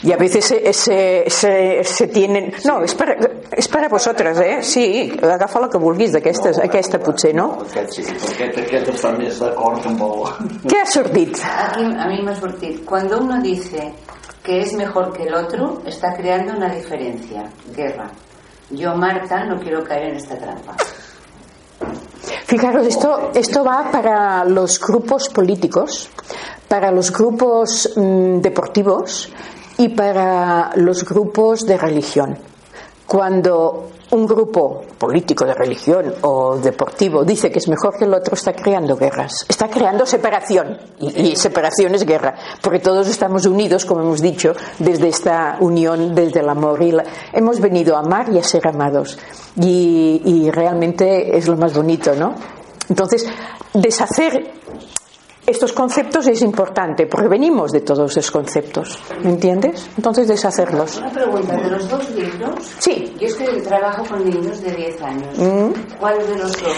[0.03, 2.53] Y a veces se, se, se, se tienen...
[2.65, 3.17] No, és per,
[3.51, 4.59] és per a vosaltres, eh?
[4.63, 7.49] Sí, agafa la que vulguis d'aquesta, aquesta potser, no?
[7.65, 10.23] Aquest sí, perquè aquest està més d'acord amb el...
[10.69, 11.43] Què ha sortit?
[11.43, 12.85] Aquí a mí me ha surtido.
[12.87, 13.91] Cuando uno dice
[14.45, 18.09] que es mejor que el otro, está creando una diferencia, guerra.
[18.71, 20.77] Yo, Marta, no quiero caer en esta trampa.
[22.47, 26.09] Fijaros, esto, esto va para los grupos políticos,
[26.67, 29.31] para los grupos mm, deportivos
[29.77, 32.39] y para los grupos de religión.
[33.07, 38.35] Cuando un grupo político de religión o deportivo dice que es mejor que el otro,
[38.35, 40.79] está creando guerras, está creando separación.
[41.01, 46.41] Y, separación es guerra, porque todos estamos unidos, como hemos dicho, desde esta unión, desde
[46.41, 46.83] el amor.
[46.83, 49.19] Y la- hemos venido a amar y a ser amados.
[49.57, 52.35] Y realmente es lo más bonito, ¿no?
[52.89, 53.27] Entonces,
[53.75, 54.58] deshacer
[55.49, 59.89] estos conceptos es importante, porque venimos de todos esos conceptos, ¿me entiendes?
[59.97, 60.99] Entonces, deshacerlos.
[60.99, 63.15] Una pregunta, de los dos libros, Sí.
[63.19, 65.39] yo es que trabajo con niños de 10 años.
[65.39, 65.71] Mm.
[65.99, 66.77] ¿Cuál de los dos?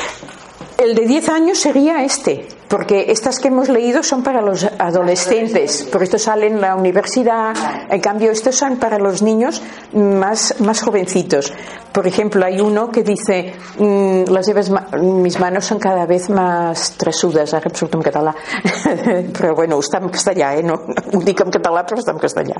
[0.80, 5.86] El de 10 años sería este, porque estas que hemos leído son para los adolescentes,
[5.92, 7.52] porque estos salen en la universidad,
[7.90, 9.60] en cambio estos son para los niños
[9.92, 11.52] más, más jovencitos.
[11.92, 16.30] Por ejemplo, hay uno que dice, mm, las lleves ma- mis manos son cada vez
[16.30, 20.08] más trasudes, ara em en però bueno, està en
[20.60, 20.62] eh?
[20.62, 20.80] no,
[21.12, 22.56] ho dic en català però està en.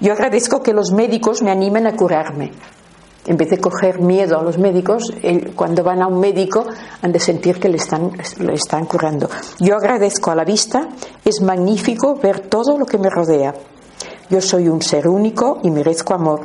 [0.00, 2.50] Yo agradezco que los médicos me animen a curarme.
[3.26, 5.12] En vez de coger miedo a los médicos,
[5.54, 6.66] cuando van a un médico
[7.02, 9.28] han de sentir que le están, le están curando.
[9.60, 10.88] Yo agradezco a la vista,
[11.24, 13.54] es magnífico ver todo lo que me rodea.
[14.28, 16.40] Yo soy un ser único y merezco amor.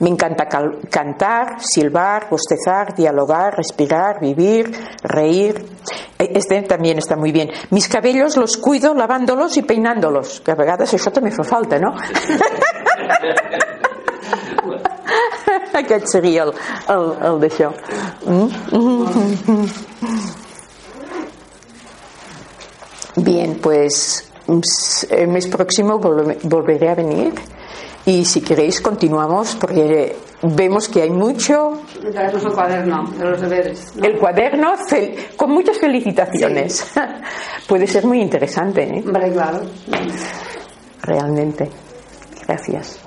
[0.00, 0.46] Me encanta
[0.90, 4.72] cantar, silbar, bostezar, dialogar, respirar, vivir,
[5.02, 5.64] reír.
[6.18, 7.50] E, este también está muy bien.
[7.70, 11.94] Mis cabellos los cuido lavándolos y peinándolos, que a veces eso también me falta, no?
[15.82, 16.52] Aquest seria el,
[16.88, 17.72] el, el d'això.
[18.26, 18.48] Mm?
[23.16, 24.32] Bien, pues
[25.10, 27.34] el mes próximo volveré a venir
[28.04, 33.94] y si queréis continuamos porque vemos que hay mucho traemos el cuaderno de los deberes
[33.94, 34.04] ¿no?
[34.04, 34.74] el cuaderno
[35.36, 37.00] con muchas felicitaciones sí.
[37.68, 39.02] puede ser muy interesante ¿eh?
[39.06, 39.60] Vale, claro
[41.02, 41.70] realmente
[42.46, 43.01] gracias